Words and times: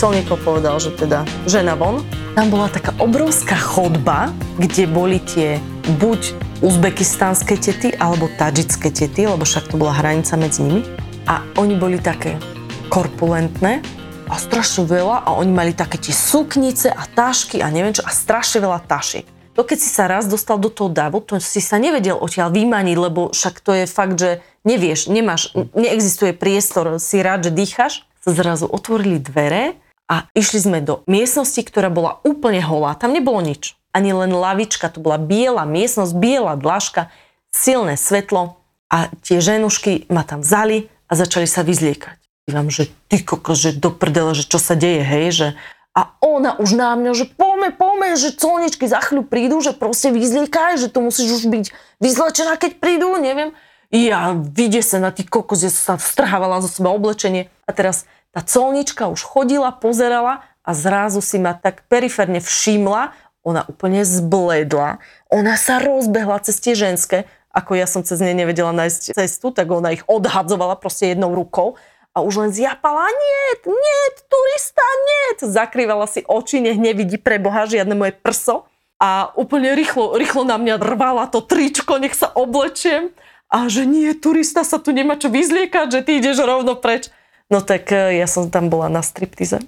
Colníkov 0.00 0.40
povedal, 0.40 0.80
že 0.80 0.96
teda 0.96 1.28
žena 1.44 1.76
von. 1.76 2.00
Tam 2.32 2.48
bola 2.48 2.72
taká 2.72 2.96
obrovská 2.96 3.52
chodba, 3.52 4.32
kde 4.56 4.88
boli 4.88 5.20
tie 5.20 5.60
buď 6.00 6.32
uzbekistanské 6.64 7.60
tety 7.60 7.92
alebo 8.00 8.32
tadžické 8.40 8.88
tety, 8.88 9.28
lebo 9.28 9.44
však 9.44 9.68
to 9.68 9.76
bola 9.76 9.92
hranica 10.00 10.40
medzi 10.40 10.64
nimi. 10.64 10.88
A 11.28 11.44
oni 11.60 11.76
boli 11.76 12.00
také 12.00 12.40
korpulentné 12.88 13.84
a 14.24 14.34
strašne 14.40 14.88
veľa 14.88 15.28
a 15.28 15.36
oni 15.36 15.52
mali 15.52 15.76
také 15.76 16.00
tie 16.00 16.16
suknice 16.16 16.88
a 16.88 17.04
tašky 17.04 17.60
a 17.60 17.68
neviem 17.68 17.92
čo 17.92 18.00
a 18.00 18.08
strašne 18.08 18.64
veľa 18.64 18.80
tašiek. 18.88 19.28
To 19.52 19.68
keď 19.68 19.78
si 19.84 19.90
sa 19.92 20.08
raz 20.08 20.24
dostal 20.24 20.56
do 20.56 20.72
toho 20.72 20.88
davu, 20.88 21.20
to 21.20 21.36
si 21.44 21.60
sa 21.60 21.76
nevedel 21.76 22.16
odtiaľ 22.16 22.48
vymaniť, 22.48 22.96
lebo 22.96 23.36
však 23.36 23.60
to 23.60 23.76
je 23.76 23.84
fakt, 23.84 24.16
že 24.16 24.40
nevieš, 24.64 25.12
nemáš, 25.12 25.52
neexistuje 25.76 26.32
priestor, 26.32 26.96
si 26.96 27.20
rád, 27.20 27.52
že 27.52 27.52
dýchaš 27.52 28.08
sa 28.20 28.30
zrazu 28.36 28.64
otvorili 28.68 29.20
dvere 29.20 29.80
a 30.10 30.26
išli 30.34 30.58
sme 30.58 30.78
do 30.82 31.06
miestnosti, 31.06 31.62
ktorá 31.62 31.86
bola 31.86 32.18
úplne 32.26 32.58
holá. 32.58 32.98
Tam 32.98 33.14
nebolo 33.14 33.38
nič. 33.38 33.78
Ani 33.94 34.10
len 34.10 34.34
lavička, 34.34 34.90
to 34.90 34.98
bola 34.98 35.22
biela 35.22 35.62
miestnosť, 35.62 36.12
biela 36.18 36.58
dlažka, 36.58 37.14
silné 37.54 37.94
svetlo 37.94 38.58
a 38.90 39.06
tie 39.22 39.38
ženušky 39.38 40.10
ma 40.10 40.26
tam 40.26 40.42
vzali 40.42 40.90
a 41.06 41.12
začali 41.14 41.46
sa 41.46 41.62
vyzliekať. 41.62 42.18
Dívam, 42.50 42.66
že 42.66 42.90
ty 43.06 43.22
kokos, 43.22 43.62
že 43.62 43.70
do 43.78 43.94
prdele, 43.94 44.34
že 44.34 44.50
čo 44.50 44.58
sa 44.58 44.74
deje, 44.74 45.06
hej, 45.06 45.26
že 45.30 45.48
a 45.90 46.14
ona 46.22 46.54
už 46.54 46.78
na 46.78 46.94
mňa, 46.94 47.10
že 47.18 47.26
poďme, 47.34 47.74
poďme, 47.74 48.14
že 48.14 48.38
colničky 48.38 48.86
za 48.86 49.02
chvíľu 49.02 49.26
prídu, 49.26 49.58
že 49.58 49.74
proste 49.74 50.14
vyzliekaj, 50.14 50.78
že 50.78 50.86
to 50.86 51.02
musíš 51.02 51.42
už 51.42 51.44
byť 51.50 51.64
vyzlečená, 51.98 52.54
keď 52.58 52.78
prídu, 52.78 53.18
neviem. 53.18 53.50
Ja 53.90 54.38
na 54.38 55.10
tých 55.10 55.26
kokos, 55.26 55.66
že 55.66 55.74
sa 55.74 55.98
strhávala 55.98 56.62
zo 56.62 56.70
seba 56.70 56.94
oblečenie. 56.94 57.50
A 57.66 57.74
teraz 57.74 58.06
tá 58.30 58.40
colnička 58.42 59.10
už 59.10 59.22
chodila, 59.22 59.74
pozerala 59.74 60.46
a 60.62 60.70
zrazu 60.74 61.18
si 61.18 61.38
ma 61.42 61.56
tak 61.56 61.86
periférne 61.90 62.38
všimla, 62.38 63.14
ona 63.42 63.64
úplne 63.66 64.04
zbledla, 64.04 65.00
ona 65.32 65.54
sa 65.56 65.80
rozbehla 65.80 66.44
cez 66.44 66.60
tie 66.60 66.76
ženské, 66.76 67.24
ako 67.50 67.74
ja 67.74 67.88
som 67.90 68.06
cez 68.06 68.22
ne 68.22 68.30
nevedela 68.30 68.70
nájsť 68.70 69.16
cestu, 69.16 69.50
tak 69.50 69.66
ona 69.72 69.90
ich 69.90 70.06
odhadzovala 70.06 70.78
proste 70.78 71.10
jednou 71.10 71.34
rukou 71.34 71.74
a 72.10 72.26
už 72.26 72.46
len 72.46 72.50
zjapala, 72.50 73.06
nie, 73.06 73.46
nie, 73.70 74.00
turista, 74.26 74.82
nie, 74.82 75.24
zakrývala 75.46 76.10
si 76.10 76.26
oči, 76.26 76.58
nech 76.58 76.78
nevidí 76.78 77.18
pre 77.22 77.38
Boha 77.38 77.70
žiadne 77.70 77.94
moje 77.94 78.14
prso. 78.18 78.66
A 79.00 79.32
úplne 79.32 79.72
rýchlo, 79.72 80.18
rýchlo 80.18 80.44
na 80.44 80.60
mňa 80.60 80.76
rvala 80.76 81.30
to 81.32 81.40
tričko, 81.40 81.96
nech 81.96 82.12
sa 82.12 82.28
oblečiem. 82.34 83.14
A 83.48 83.66
že 83.70 83.88
nie, 83.88 84.12
turista 84.12 84.66
sa 84.66 84.76
tu 84.76 84.92
nemá 84.92 85.16
čo 85.16 85.32
vyzliekať, 85.32 85.86
že 85.88 86.00
ty 86.04 86.20
ideš 86.20 86.44
rovno 86.44 86.76
preč. 86.76 87.08
No 87.50 87.58
tak 87.58 87.90
e, 87.90 88.22
ja 88.22 88.30
som 88.30 88.46
tam 88.46 88.70
bola 88.70 88.86
na 88.86 89.02
striptize. 89.02 89.58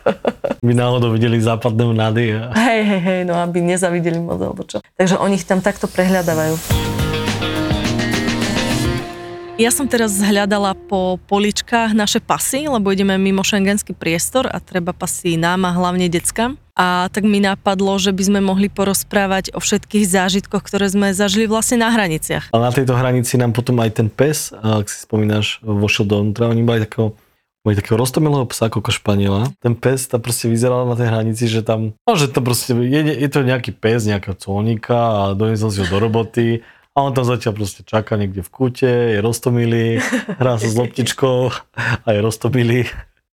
By 0.66 0.72
náhodou 0.76 1.16
videli 1.16 1.40
západné 1.40 1.88
nady. 1.96 2.36
A... 2.36 2.52
Hej, 2.52 2.80
hej, 2.84 3.00
hej, 3.00 3.20
no 3.24 3.40
aby 3.40 3.64
nezavideli 3.64 4.20
moc 4.20 4.36
alebo 4.36 4.68
čo. 4.68 4.84
Takže 5.00 5.16
oni 5.16 5.40
ich 5.40 5.48
tam 5.48 5.64
takto 5.64 5.88
prehľadávajú. 5.88 6.91
Ja 9.62 9.70
som 9.70 9.86
teraz 9.86 10.18
hľadala 10.18 10.74
po 10.74 11.22
poličkách 11.30 11.94
naše 11.94 12.18
pasy, 12.18 12.66
lebo 12.66 12.90
ideme 12.90 13.14
mimo 13.14 13.46
šengenský 13.46 13.94
priestor 13.94 14.50
a 14.50 14.58
treba 14.58 14.90
pasy 14.90 15.38
nám 15.38 15.62
a 15.62 15.70
hlavne 15.70 16.10
deckám. 16.10 16.58
A 16.74 17.06
tak 17.14 17.22
mi 17.22 17.38
napadlo, 17.38 17.94
že 17.94 18.10
by 18.10 18.22
sme 18.26 18.40
mohli 18.42 18.66
porozprávať 18.66 19.54
o 19.54 19.62
všetkých 19.62 20.02
zážitkoch, 20.02 20.66
ktoré 20.66 20.90
sme 20.90 21.14
zažili 21.14 21.46
vlastne 21.46 21.78
na 21.78 21.94
hraniciach. 21.94 22.50
A 22.50 22.58
na 22.58 22.74
tejto 22.74 22.98
hranici 22.98 23.38
nám 23.38 23.54
potom 23.54 23.78
aj 23.78 24.02
ten 24.02 24.10
pes, 24.10 24.50
ak 24.50 24.90
si 24.90 25.06
spomínaš, 25.06 25.62
vošiel 25.62 26.10
dovnútra, 26.10 26.50
oni 26.50 26.66
mali 26.66 26.82
takého 26.82 27.14
mali 27.62 27.78
takého 27.78 27.94
roztomilého 27.94 28.42
psa 28.50 28.66
ako 28.66 28.90
španiela. 28.90 29.54
Ten 29.62 29.78
pes 29.78 30.10
tam 30.10 30.18
proste 30.18 30.50
vyzeral 30.50 30.82
na 30.90 30.98
tej 30.98 31.14
hranici, 31.14 31.46
že 31.46 31.62
tam, 31.62 31.94
no, 31.94 32.12
že 32.18 32.26
to 32.26 32.42
proste, 32.42 32.74
je, 32.74 33.00
je 33.14 33.28
to 33.30 33.46
nejaký 33.46 33.70
pes 33.70 34.02
nejakého 34.02 34.34
colníka 34.34 34.98
a 34.98 35.20
doniesol 35.38 35.70
si 35.70 35.78
ho 35.78 35.86
do 35.86 36.02
roboty 36.02 36.66
a 36.92 36.98
on 37.00 37.16
tam 37.16 37.24
zatiaľ 37.24 37.56
proste 37.56 37.80
čaká 37.88 38.20
niekde 38.20 38.44
v 38.44 38.50
kúte, 38.52 38.90
je 39.16 39.18
roztomilý, 39.24 40.04
hrá 40.40 40.60
sa 40.60 40.68
s 40.68 40.76
loptičkou 40.76 41.38
a 42.04 42.08
je 42.12 42.20
roztomilý 42.20 42.80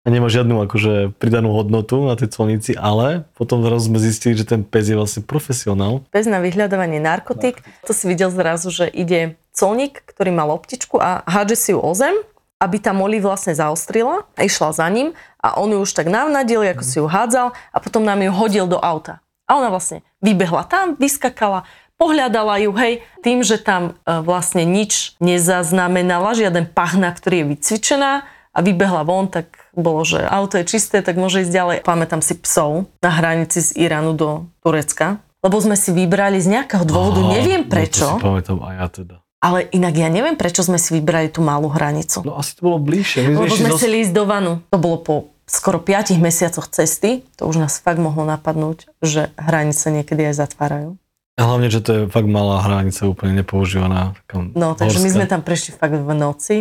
a 0.05 0.07
nemá 0.13 0.29
žiadnu 0.29 0.61
akože 0.69 1.17
pridanú 1.17 1.55
hodnotu 1.55 2.05
na 2.05 2.13
tej 2.13 2.29
colnici, 2.29 2.77
ale 2.77 3.25
potom 3.33 3.65
zrazu 3.65 3.89
sme 3.89 3.97
zistili, 3.97 4.37
že 4.37 4.45
ten 4.45 4.61
pes 4.61 4.85
je 4.85 4.93
vlastne 4.93 5.25
profesionál. 5.25 6.05
Pes 6.13 6.29
na 6.29 6.37
vyhľadávanie 6.43 7.01
narkotík, 7.01 7.57
to 7.87 7.91
si 7.95 8.05
videl 8.05 8.29
zrazu, 8.29 8.69
že 8.69 8.85
ide 8.85 9.41
colník, 9.55 10.05
ktorý 10.05 10.29
mal 10.29 10.53
loptičku 10.53 11.01
a 11.01 11.25
hádže 11.25 11.57
si 11.57 11.69
ju 11.73 11.81
o 11.81 11.91
zem, 11.97 12.13
aby 12.61 12.77
tá 12.77 12.93
Molly 12.93 13.17
vlastne 13.17 13.57
zaostrila 13.57 14.29
a 14.37 14.39
išla 14.45 14.77
za 14.77 14.85
ním 14.93 15.17
a 15.41 15.57
on 15.57 15.73
ju 15.73 15.81
už 15.81 15.91
tak 15.97 16.07
navnadil, 16.07 16.61
ako 16.61 16.83
si 16.85 16.95
ju 17.01 17.09
hádzal 17.09 17.51
a 17.51 17.77
potom 17.81 18.05
nám 18.05 18.21
ju 18.21 18.31
hodil 18.31 18.69
do 18.69 18.77
auta. 18.77 19.25
A 19.45 19.57
ona 19.57 19.69
vlastne 19.69 20.01
vybehla 20.25 20.65
tam, 20.65 20.97
vyskakala, 20.97 21.69
pohľadala 21.95 22.61
ju, 22.63 22.71
hej, 22.75 22.93
tým, 23.23 23.41
že 23.41 23.59
tam 23.59 23.97
e, 24.03 24.21
vlastne 24.21 24.67
nič 24.67 25.15
nezaznamenala, 25.23 26.35
žiaden 26.35 26.67
pachna, 26.69 27.11
ktorý 27.15 27.43
je 27.43 27.45
vycvičená 27.55 28.11
a 28.55 28.59
vybehla 28.63 29.03
von, 29.03 29.27
tak 29.27 29.67
bolo, 29.75 30.07
že 30.07 30.23
auto 30.23 30.55
je 30.55 30.65
čisté, 30.67 31.03
tak 31.03 31.19
môže 31.19 31.43
ísť 31.43 31.51
ďalej. 31.51 31.77
Pamätám 31.83 32.23
si 32.23 32.39
psov 32.39 32.87
na 33.03 33.11
hranici 33.11 33.59
z 33.59 33.75
Iránu 33.75 34.15
do 34.15 34.47
Turecka, 34.63 35.19
lebo 35.43 35.59
sme 35.59 35.75
si 35.75 35.91
vybrali 35.91 36.39
z 36.39 36.57
nejakého 36.57 36.87
dôvodu, 36.87 37.21
Aha, 37.21 37.31
neviem 37.37 37.67
prečo. 37.67 38.07
No 38.07 38.17
to 38.17 38.23
si 38.23 38.25
pamätám 38.25 38.59
aj 38.63 38.75
ja 38.75 38.87
teda. 38.87 39.15
Ale 39.45 39.69
inak 39.77 39.93
ja 39.93 40.09
neviem, 40.09 40.33
prečo 40.33 40.65
sme 40.65 40.81
si 40.81 40.97
vybrali 40.97 41.29
tú 41.29 41.45
malú 41.45 41.69
hranicu. 41.69 42.25
No 42.25 42.33
asi 42.39 42.57
to 42.57 42.65
bolo 42.65 42.81
bližšie. 42.81 43.29
My 43.29 43.45
lebo 43.45 43.53
sme 43.53 43.69
dos... 43.69 43.77
chceli 43.77 44.01
ísť 44.01 44.13
do 44.15 44.23
vanu. 44.25 44.65
To 44.73 44.79
bolo 44.81 44.97
po 45.05 45.15
skoro 45.45 45.77
5 45.77 46.17
mesiacoch 46.17 46.65
cesty. 46.65 47.21
To 47.37 47.45
už 47.45 47.61
nás 47.61 47.77
fakt 47.77 48.01
mohlo 48.01 48.25
napadnúť, 48.25 48.89
že 49.05 49.29
hranice 49.37 49.93
niekedy 49.93 50.33
aj 50.33 50.49
zatvárajú. 50.49 50.97
A 51.35 51.41
hlavne, 51.43 51.67
že 51.67 51.83
to 51.83 51.91
je 51.91 52.01
fakt 52.07 52.31
malá 52.31 52.63
hranica, 52.63 53.11
úplne 53.11 53.43
nepoužívaná. 53.43 54.15
No, 54.55 54.71
takže 54.71 54.99
horská. 54.99 55.05
my 55.05 55.09
sme 55.11 55.25
tam 55.27 55.41
prešli 55.43 55.75
fakt 55.75 55.95
v 55.95 56.13
noci 56.15 56.57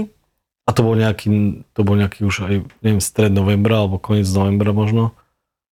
a 0.65 0.71
to 0.73 0.81
bol 0.81 0.97
nejaký, 0.97 1.61
to 1.76 1.81
bol 1.85 1.93
nejaký 1.93 2.25
už 2.25 2.49
aj, 2.49 2.56
neviem, 2.81 3.03
stred 3.05 3.29
novembra 3.29 3.85
alebo 3.85 4.00
koniec 4.00 4.25
novembra 4.32 4.73
možno. 4.73 5.12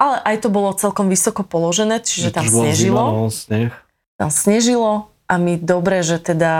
Ale 0.01 0.17
aj 0.25 0.47
to 0.47 0.49
bolo 0.49 0.73
celkom 0.73 1.13
vysoko 1.13 1.45
položené, 1.45 2.01
čiže 2.01 2.33
tam 2.33 2.49
snežilo. 2.49 2.97
Zima, 2.97 3.13
no, 3.13 3.29
sneh. 3.29 3.73
Tam 4.17 4.31
snežilo 4.33 5.13
a 5.29 5.35
my 5.37 5.61
dobre, 5.61 6.01
že 6.01 6.17
teda 6.17 6.55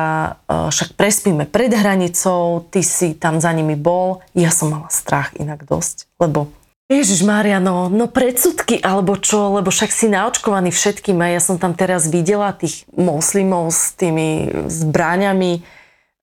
uh, 0.45 0.69
však 0.69 0.93
prespíme 1.01 1.49
pred 1.49 1.73
hranicou, 1.73 2.69
ty 2.69 2.85
si 2.85 3.17
tam 3.17 3.41
za 3.41 3.49
nimi 3.57 3.79
bol. 3.81 4.21
Ja 4.37 4.53
som 4.53 4.77
mala 4.77 4.93
strach 4.93 5.33
inak 5.41 5.65
dosť, 5.65 6.13
lebo 6.21 6.53
Ježiš 6.89 7.21
Mária, 7.21 7.61
no, 7.61 7.93
no 7.93 8.09
predsudky 8.09 8.81
alebo 8.81 9.21
čo, 9.21 9.61
lebo 9.61 9.69
však 9.69 9.93
si 9.93 10.09
naočkovaný 10.09 10.73
všetkým 10.73 11.21
a 11.21 11.37
ja 11.37 11.41
som 11.45 11.61
tam 11.61 11.77
teraz 11.77 12.09
videla 12.09 12.49
tých 12.57 12.89
moslimov 12.97 13.69
s 13.77 13.93
tými 13.93 14.49
zbráňami, 14.73 15.61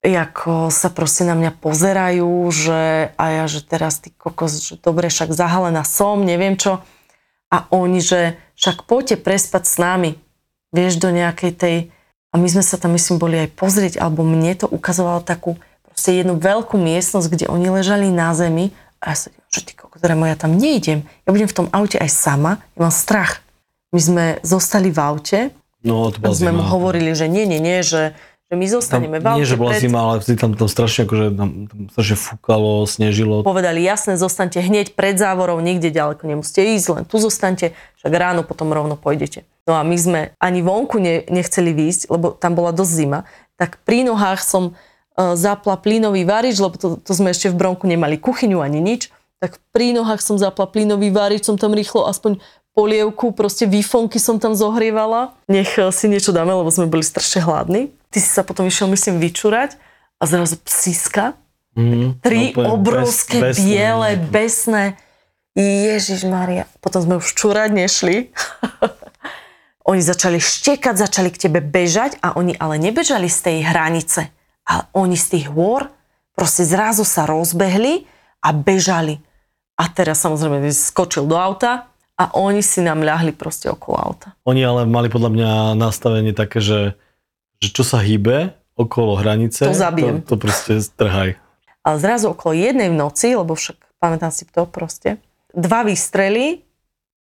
ako 0.02 0.74
sa 0.74 0.90
proste 0.90 1.22
na 1.22 1.38
mňa 1.38 1.62
pozerajú, 1.62 2.50
že 2.50 3.14
a 3.14 3.24
ja, 3.30 3.46
že 3.46 3.62
teraz 3.62 4.02
ty 4.02 4.10
kokos, 4.10 4.58
že 4.58 4.82
dobre, 4.82 5.14
však 5.14 5.38
zahalená 5.38 5.86
som, 5.86 6.26
neviem 6.26 6.58
čo. 6.58 6.82
A 7.54 7.70
oni, 7.70 8.02
že 8.02 8.34
však 8.58 8.90
poďte 8.90 9.22
prespať 9.22 9.70
s 9.70 9.78
nami, 9.78 10.18
vieš, 10.74 10.98
do 10.98 11.14
nejakej 11.14 11.52
tej... 11.54 11.78
A 12.34 12.42
my 12.42 12.50
sme 12.50 12.66
sa 12.66 12.82
tam, 12.82 12.98
myslím, 12.98 13.22
boli 13.22 13.38
aj 13.38 13.54
pozrieť, 13.54 13.94
alebo 14.02 14.26
mne 14.26 14.58
to 14.58 14.66
ukazovalo 14.66 15.22
takú 15.22 15.62
proste 15.88 16.26
jednu 16.26 16.36
veľkú 16.42 16.76
miestnosť, 16.76 17.28
kde 17.32 17.46
oni 17.54 17.70
ležali 17.70 18.10
na 18.10 18.34
zemi 18.34 18.76
a 19.02 19.14
ja 19.14 19.18
sa 19.18 19.28
že 19.50 19.62
ty 19.64 19.74
ktoré 19.76 20.20
ja 20.28 20.36
tam 20.36 20.60
neidem. 20.60 21.08
Ja 21.24 21.32
budem 21.32 21.48
v 21.48 21.56
tom 21.56 21.68
aute 21.72 21.96
aj 21.96 22.12
sama, 22.12 22.60
ja 22.76 22.80
mám 22.84 22.92
strach. 22.92 23.40
My 23.96 24.02
sme 24.04 24.24
zostali 24.44 24.92
v 24.92 25.00
aute, 25.00 25.40
no, 25.88 26.12
to 26.12 26.36
sme 26.36 26.52
mu 26.52 26.68
hovorili, 26.68 27.16
že 27.16 27.32
nie, 27.32 27.48
nie, 27.48 27.64
nie, 27.64 27.80
že 27.80 28.18
že 28.46 28.54
my 28.54 28.68
zostaneme 28.70 29.18
tam, 29.18 29.22
v 29.22 29.26
aute. 29.26 29.40
Nie, 29.42 29.50
že 29.50 29.58
bola 29.58 29.74
pred... 29.74 29.82
zima, 29.82 30.00
ale 30.06 30.16
vtedy 30.22 30.38
tam, 30.38 30.52
tam 30.54 30.70
strašne 30.70 31.10
akože 31.10 31.26
tam, 31.34 31.50
tam 31.66 31.80
strašne 31.90 32.18
fúkalo, 32.18 32.86
snežilo. 32.86 33.42
Povedali, 33.42 33.82
jasne, 33.82 34.22
zostaňte 34.22 34.62
hneď 34.62 34.94
pred 34.94 35.18
závorou, 35.18 35.58
nikde 35.58 35.90
ďaleko 35.90 36.30
nemusíte 36.30 36.62
ísť, 36.62 36.88
len 36.94 37.04
tu 37.10 37.18
zostaňte, 37.18 37.74
však 37.74 38.14
ráno 38.14 38.46
potom 38.46 38.70
rovno 38.70 38.94
pôjdete. 39.02 39.50
No 39.66 39.74
a 39.74 39.82
my 39.82 39.98
sme 39.98 40.20
ani 40.38 40.62
vonku 40.62 41.02
ne, 41.02 41.26
nechceli 41.26 41.74
výjsť, 41.74 42.14
lebo 42.14 42.38
tam 42.38 42.54
bola 42.54 42.70
dosť 42.70 42.92
zima, 42.94 43.20
tak 43.58 43.82
pri 43.82 44.06
nohách 44.06 44.46
som 44.46 44.78
zapla 45.16 45.80
plynový 45.80 46.28
varič, 46.28 46.60
lebo 46.60 46.76
to, 46.76 47.00
to 47.00 47.12
sme 47.16 47.32
ešte 47.32 47.48
v 47.48 47.56
Bronku 47.56 47.88
nemali 47.88 48.20
kuchyňu 48.20 48.60
ani 48.60 48.84
nič, 48.84 49.10
tak 49.40 49.60
pri 49.72 49.96
nohách 49.96 50.20
som 50.20 50.36
zapla 50.36 50.68
plynový 50.68 51.12
varič, 51.12 51.48
som 51.48 51.56
tam 51.56 51.72
rýchlo 51.72 52.08
aspoň 52.08 52.40
polievku, 52.76 53.32
proste 53.32 53.64
výfonky 53.64 54.20
som 54.20 54.36
tam 54.36 54.52
zohrievala. 54.52 55.32
Nech 55.48 55.80
eh, 55.80 55.88
si 55.96 56.12
niečo 56.12 56.36
dáme, 56.36 56.52
lebo 56.52 56.68
sme 56.68 56.92
boli 56.92 57.02
strašne 57.02 57.42
hladní. 57.48 57.96
Ty 58.12 58.18
si 58.20 58.30
sa 58.30 58.44
potom 58.44 58.68
išiel, 58.68 58.92
myslím, 58.92 59.24
vyčúrať 59.24 59.80
a 60.20 60.24
zrazu 60.28 60.60
psíska. 60.60 61.40
Mm, 61.76 62.20
Tri 62.20 62.56
no, 62.56 62.80
obrovské, 62.80 63.52
bes, 63.52 63.60
biele, 63.60 64.20
besné. 64.20 65.00
Ježiš 65.56 66.28
Maria. 66.28 66.68
Potom 66.84 67.00
sme 67.00 67.16
už 67.16 67.32
čúrať 67.32 67.72
nešli. 67.72 68.36
oni 69.90 70.02
začali 70.04 70.40
štekať, 70.40 71.00
začali 71.00 71.32
k 71.32 71.48
tebe 71.48 71.64
bežať 71.64 72.20
a 72.20 72.36
oni 72.36 72.60
ale 72.60 72.76
nebežali 72.76 73.32
z 73.32 73.40
tej 73.40 73.58
hranice. 73.64 74.36
Ale 74.66 74.90
oni 74.98 75.16
z 75.16 75.40
tých 75.40 75.48
hôr 75.54 75.88
proste 76.34 76.66
zrazu 76.66 77.06
sa 77.06 77.30
rozbehli 77.30 78.10
a 78.42 78.50
bežali. 78.52 79.22
A 79.78 79.88
teraz 79.92 80.26
samozrejme 80.26 80.72
skočil 80.74 81.30
do 81.30 81.38
auta 81.38 81.90
a 82.16 82.32
oni 82.34 82.64
si 82.64 82.82
nám 82.82 83.04
ľahli 83.04 83.36
proste 83.36 83.70
okolo 83.70 83.96
auta. 84.00 84.34
Oni 84.48 84.64
ale 84.64 84.88
mali 84.88 85.12
podľa 85.12 85.32
mňa 85.32 85.52
nastavenie 85.76 86.32
také, 86.32 86.64
že 86.64 86.96
že 87.66 87.70
čo 87.72 87.84
sa 87.88 88.04
hýbe 88.04 88.54
okolo 88.76 89.16
hranice, 89.18 89.72
to, 89.72 89.76
zabijem. 89.76 90.22
to, 90.24 90.36
to 90.36 90.42
proste 90.42 90.74
strhaj. 90.84 91.40
Ale 91.86 91.98
zrazu 92.02 92.34
okolo 92.34 92.58
jednej 92.58 92.92
v 92.92 92.98
noci, 92.98 93.32
lebo 93.34 93.56
však 93.56 93.78
pamätám 94.02 94.34
si 94.34 94.44
to 94.50 94.68
proste, 94.68 95.22
dva 95.56 95.88
výstrely, 95.88 96.66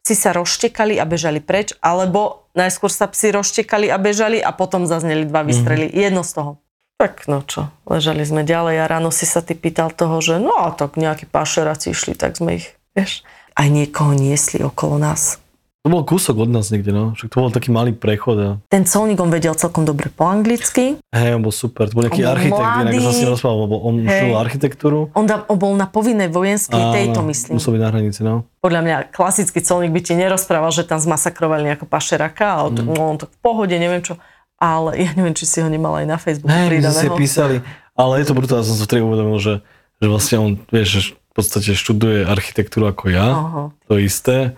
si 0.05 0.13
sa 0.13 0.37
rozštekali 0.37 1.01
a 1.01 1.05
bežali 1.07 1.41
preč, 1.41 1.73
alebo 1.81 2.51
najskôr 2.53 2.93
sa 2.93 3.09
psi 3.09 3.33
rozštekali 3.33 3.89
a 3.89 3.97
bežali 3.97 4.37
a 4.37 4.53
potom 4.53 4.85
zazneli 4.85 5.25
dva 5.25 5.41
výstrely. 5.41 5.89
Mm-hmm. 5.89 6.03
Jedno 6.05 6.21
z 6.21 6.31
toho. 6.37 6.51
Tak 6.95 7.27
no 7.27 7.43
čo, 7.43 7.75
ležali 7.83 8.23
sme 8.23 8.47
ďalej 8.47 8.79
a 8.79 8.85
ráno 8.87 9.11
si 9.11 9.27
sa 9.27 9.43
ty 9.43 9.51
pýtal 9.51 9.91
toho, 9.91 10.23
že 10.23 10.39
no 10.39 10.55
a 10.63 10.71
tak 10.71 10.95
nejakí 10.95 11.27
pašeráci 11.27 11.91
išli, 11.91 12.15
tak 12.15 12.39
sme 12.39 12.63
ich, 12.63 12.71
vieš, 12.95 13.27
aj 13.59 13.67
niekoho 13.67 14.15
niesli 14.15 14.63
okolo 14.63 14.95
nás. 14.95 15.43
To 15.85 15.93
bol 15.93 16.01
kúsok 16.01 16.41
od 16.41 16.49
nás 16.49 16.73
niekde, 16.73 16.89
no. 16.89 17.13
Však 17.13 17.29
to 17.29 17.37
bol 17.45 17.53
taký 17.53 17.69
malý 17.69 17.93
prechod. 17.93 18.37
A... 18.41 18.49
Ten 18.73 18.89
colník, 18.89 19.21
on 19.21 19.29
vedel 19.29 19.53
celkom 19.53 19.85
dobre 19.85 20.09
po 20.09 20.25
anglicky. 20.25 20.97
Hej, 21.13 21.37
on 21.37 21.45
bol 21.45 21.53
super. 21.53 21.85
To 21.85 22.01
bol 22.01 22.09
nejaký 22.09 22.25
on 22.25 22.33
architekt, 22.33 22.57
mladý. 22.57 22.89
inak 22.89 23.05
som 23.05 23.13
si 23.13 23.25
rozprával, 23.29 23.59
lebo 23.69 23.75
on 23.85 23.95
hey. 24.01 24.33
architektúru. 24.33 25.13
On, 25.13 25.29
da, 25.29 25.45
on 25.45 25.61
bol 25.61 25.77
na 25.77 25.85
povinnej 25.85 26.33
vojenskej 26.33 26.81
a, 26.81 26.89
tejto, 26.89 27.21
myslím. 27.29 27.61
Musel 27.61 27.77
byť 27.77 27.83
na 27.85 27.89
hranici, 27.93 28.25
no. 28.25 28.49
Podľa 28.65 28.81
mňa 28.81 28.95
klasický 29.13 29.61
colník 29.61 29.93
by 29.93 30.01
ti 30.01 30.17
nerozprával, 30.17 30.73
že 30.73 30.89
tam 30.89 30.97
zmasakrovali 30.97 31.69
nejakého 31.69 31.85
pašeraka, 31.85 32.65
ale 32.65 32.81
mm. 32.81 32.89
no, 32.89 33.05
on 33.05 33.21
to 33.21 33.29
v 33.29 33.37
pohode, 33.45 33.77
neviem 33.77 34.01
čo. 34.01 34.17
Ale 34.55 34.95
ja 34.95 35.11
neviem, 35.13 35.35
či 35.35 35.45
si 35.45 35.59
ho 35.59 35.67
nemal 35.67 35.99
aj 35.99 36.05
na 36.07 36.17
Facebooku 36.19 36.55
hey, 36.55 36.71
pridaného. 36.71 36.95
si 36.95 37.07
písali, 37.11 37.55
ale 37.93 38.23
je 38.23 38.25
to 38.27 38.37
brutálne, 38.37 38.63
som 38.63 38.79
sa 38.79 38.87
vtedy 38.87 39.03
uvedomil, 39.03 39.39
že, 39.39 39.59
že 39.99 40.07
vlastne 40.07 40.37
on, 40.39 40.51
vieš, 40.71 41.13
v 41.13 41.33
podstate 41.35 41.75
študuje 41.75 42.23
architektúru 42.23 42.87
ako 42.87 43.11
ja, 43.11 43.27
Aha. 43.27 43.63
to 43.91 43.99
isté 43.99 44.55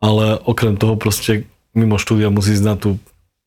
ale 0.00 0.36
okrem 0.44 0.76
toho 0.76 0.94
proste 0.94 1.48
mimo 1.72 1.96
štúdia 1.96 2.28
musí 2.28 2.56
ísť 2.56 2.66
na 2.66 2.76
tú 2.76 3.00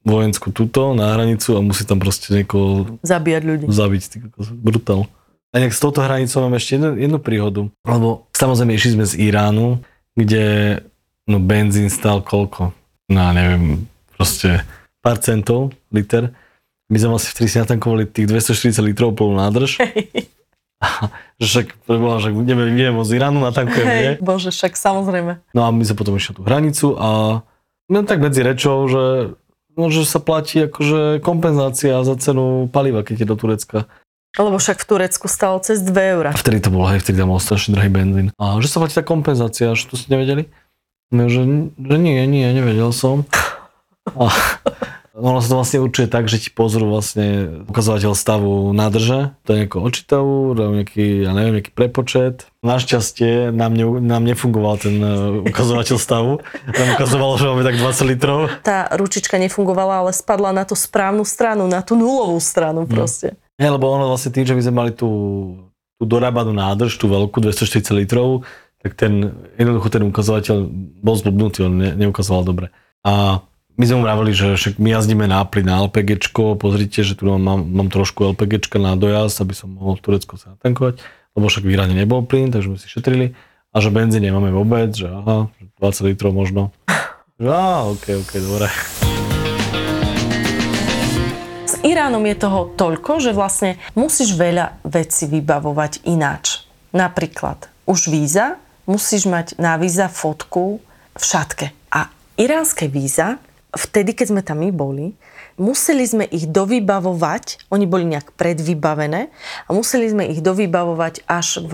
vojenskú 0.06 0.50
túto, 0.56 0.96
na 0.96 1.14
hranicu 1.14 1.60
a 1.60 1.62
musí 1.62 1.84
tam 1.84 2.00
proste 2.00 2.32
niekoho... 2.32 3.00
Zabíjať 3.04 3.44
ľudí. 3.44 3.66
Zabiť, 3.68 4.04
ty, 4.08 4.18
brutál. 4.64 5.06
A 5.50 5.60
nejak 5.60 5.76
s 5.76 5.82
touto 5.82 6.06
hranicou 6.06 6.46
mám 6.46 6.56
ešte 6.56 6.78
jednu, 6.78 6.96
jednu 6.96 7.20
príhodu. 7.20 7.62
Lebo 7.84 8.30
samozrejme 8.32 8.78
išli 8.78 8.96
sme 8.96 9.06
z 9.06 9.18
Iránu, 9.18 9.82
kde 10.14 10.78
no 11.26 11.38
benzín 11.42 11.90
stal 11.90 12.22
koľko? 12.22 12.72
No 13.10 13.34
neviem, 13.34 13.90
proste 14.14 14.62
pár 15.02 15.20
centov 15.20 15.74
liter. 15.94 16.34
My 16.90 16.98
sme 16.98 17.18
asi 17.18 17.30
vtedy 17.30 17.48
si 17.54 17.58
natankovali 17.62 18.10
tých 18.10 18.26
240 18.26 18.82
litrov 18.82 19.14
plnú 19.14 19.38
nádrž. 19.38 19.78
že 21.38 21.46
však, 21.50 21.86
preboha, 21.86 22.18
že 22.18 22.34
ideme, 22.34 22.74
ideme 22.74 23.02
z 23.06 23.12
Iránu, 23.22 23.40
natankujeme, 23.46 23.94
Hej, 23.94 24.02
nie? 24.02 24.14
bože, 24.24 24.50
však 24.50 24.74
samozrejme. 24.74 25.38
No 25.54 25.62
a 25.66 25.70
my 25.70 25.84
sa 25.86 25.94
potom 25.94 26.18
išli 26.18 26.34
tú 26.34 26.42
hranicu 26.42 26.98
a 26.98 27.42
len 27.90 28.06
tak 28.10 28.22
medzi 28.22 28.42
rečou, 28.42 28.90
že, 28.90 29.38
no, 29.78 29.94
že 29.94 30.06
sa 30.06 30.18
platí 30.18 30.66
akože 30.66 31.22
kompenzácia 31.22 32.02
za 32.02 32.16
cenu 32.18 32.70
paliva, 32.74 33.06
keď 33.06 33.26
je 33.26 33.28
do 33.28 33.38
Turecka. 33.38 33.86
Lebo 34.38 34.62
však 34.62 34.86
v 34.86 34.86
Turecku 34.86 35.26
stalo 35.26 35.58
cez 35.58 35.82
2 35.82 36.14
eurá. 36.14 36.30
Vtedy 36.38 36.62
to 36.62 36.70
bolo, 36.70 36.86
hej, 36.94 37.02
vtedy 37.02 37.18
tam 37.18 37.34
bol 37.34 37.42
strašne 37.42 37.74
drahý 37.74 37.90
benzín. 37.90 38.30
A 38.38 38.62
že 38.62 38.70
sa 38.70 38.78
platí 38.78 38.94
tá 38.94 39.02
kompenzácia, 39.02 39.74
že 39.74 39.90
to 39.90 39.98
ste 39.98 40.14
nevedeli? 40.14 40.46
No, 41.10 41.26
že, 41.26 41.42
že 41.74 41.98
nie, 41.98 42.22
nie, 42.30 42.46
nevedel 42.54 42.94
som. 42.94 43.26
A, 44.22 44.30
ono 45.20 45.44
sa 45.44 45.52
to 45.52 45.60
vlastne 45.60 45.84
určuje 45.84 46.08
tak, 46.08 46.32
že 46.32 46.40
ti 46.40 46.50
pozrú 46.50 46.88
vlastne 46.88 47.60
ukazovateľ 47.68 48.16
stavu 48.16 48.72
nádrže, 48.72 49.36
to 49.44 49.48
je 49.52 49.58
nejako 49.64 49.78
očitavu, 49.84 50.36
nejaký, 50.56 51.28
ja 51.28 51.32
neviem, 51.36 51.60
nejaký 51.60 51.76
prepočet. 51.76 52.48
Našťastie 52.64 53.52
nám, 53.52 53.76
ne, 53.76 53.86
nám 54.00 54.24
nefungoval 54.24 54.80
ten 54.80 54.96
e, 55.00 55.44
ukazovateľ 55.52 55.98
stavu. 56.08 56.40
Tam 56.72 56.88
ukazovalo, 56.96 57.36
že 57.36 57.46
máme 57.52 57.64
tak 57.68 57.76
20 57.78 58.12
litrov. 58.16 58.40
Tá 58.64 58.88
ručička 58.96 59.36
nefungovala, 59.36 60.08
ale 60.08 60.12
spadla 60.16 60.56
na 60.56 60.64
tú 60.64 60.80
správnu 60.80 61.28
stranu, 61.28 61.68
na 61.68 61.84
tú 61.84 62.00
nulovú 62.00 62.40
stranu 62.40 62.88
hm. 62.88 62.90
proste. 62.90 63.28
Nie, 63.60 63.70
lebo 63.70 63.92
ono 63.92 64.08
vlastne 64.08 64.32
tým, 64.32 64.48
že 64.48 64.56
my 64.56 64.62
sme 64.64 64.74
mali 64.74 64.92
tú, 64.96 65.12
tú 66.00 66.04
dorábanú 66.08 66.56
nádrž, 66.56 66.96
tú 66.96 67.12
veľkú 67.12 67.44
240 67.44 67.92
litrov, 68.00 68.48
tak 68.80 68.96
ten, 68.96 69.36
jednoducho 69.60 69.92
ten 69.92 70.04
ukazovateľ 70.08 70.58
bol 71.04 71.16
zblbnutý, 71.20 71.68
on 71.68 71.76
ne, 71.76 71.90
neukazoval 72.00 72.48
dobre. 72.48 72.72
A 73.04 73.44
my 73.80 73.88
sme 73.88 73.96
mu 73.96 74.04
vravili, 74.04 74.36
že 74.36 74.60
však 74.60 74.76
my 74.76 74.92
jazdíme 74.92 75.24
na 75.24 75.40
plyn 75.48 75.64
na 75.64 75.80
LPG, 75.88 76.36
pozrite, 76.60 77.00
že 77.00 77.16
tu 77.16 77.32
mám, 77.32 77.64
mám 77.64 77.88
trošku 77.88 78.28
LPG 78.36 78.76
na 78.76 79.00
dojazd, 79.00 79.40
aby 79.40 79.56
som 79.56 79.72
mohol 79.72 79.96
v 79.96 80.04
Turecku 80.04 80.36
sa 80.36 80.52
natankovať, 80.60 81.00
lebo 81.32 81.48
však 81.48 81.64
v 81.64 81.80
nebol 81.96 82.28
plyn, 82.28 82.52
takže 82.52 82.76
sme 82.76 82.76
si 82.76 82.92
šetrili. 82.92 83.40
A 83.72 83.80
že 83.80 83.88
benzín 83.88 84.20
nemáme 84.20 84.52
vôbec, 84.52 84.92
že 84.92 85.08
aha, 85.08 85.48
20 85.80 86.12
litrov 86.12 86.36
možno. 86.36 86.76
Že 87.40 87.48
á, 87.56 87.88
ok, 87.88 88.06
ok, 88.20 88.32
dobre. 88.44 88.68
S 91.64 91.80
Iránom 91.80 92.28
je 92.28 92.36
toho 92.36 92.76
toľko, 92.76 93.24
že 93.24 93.32
vlastne 93.32 93.80
musíš 93.96 94.36
veľa 94.36 94.84
vecí 94.84 95.24
vybavovať 95.24 96.04
ináč. 96.04 96.68
Napríklad 96.92 97.72
už 97.88 98.12
víza, 98.12 98.60
musíš 98.84 99.24
mať 99.24 99.56
na 99.56 99.80
víza 99.80 100.12
fotku 100.12 100.84
v 101.16 101.24
šatke. 101.24 101.72
A 101.96 102.12
iránske 102.36 102.92
víza 102.92 103.40
vtedy, 103.74 104.18
keď 104.18 104.28
sme 104.34 104.42
tam 104.42 104.62
my 104.66 104.70
boli, 104.74 105.14
museli 105.60 106.06
sme 106.08 106.26
ich 106.26 106.50
dovybavovať, 106.50 107.70
oni 107.70 107.86
boli 107.86 108.06
nejak 108.10 108.34
predvybavené 108.34 109.30
a 109.66 109.70
museli 109.70 110.10
sme 110.10 110.30
ich 110.30 110.42
dovybavovať 110.42 111.26
až 111.30 111.62
v, 111.62 111.74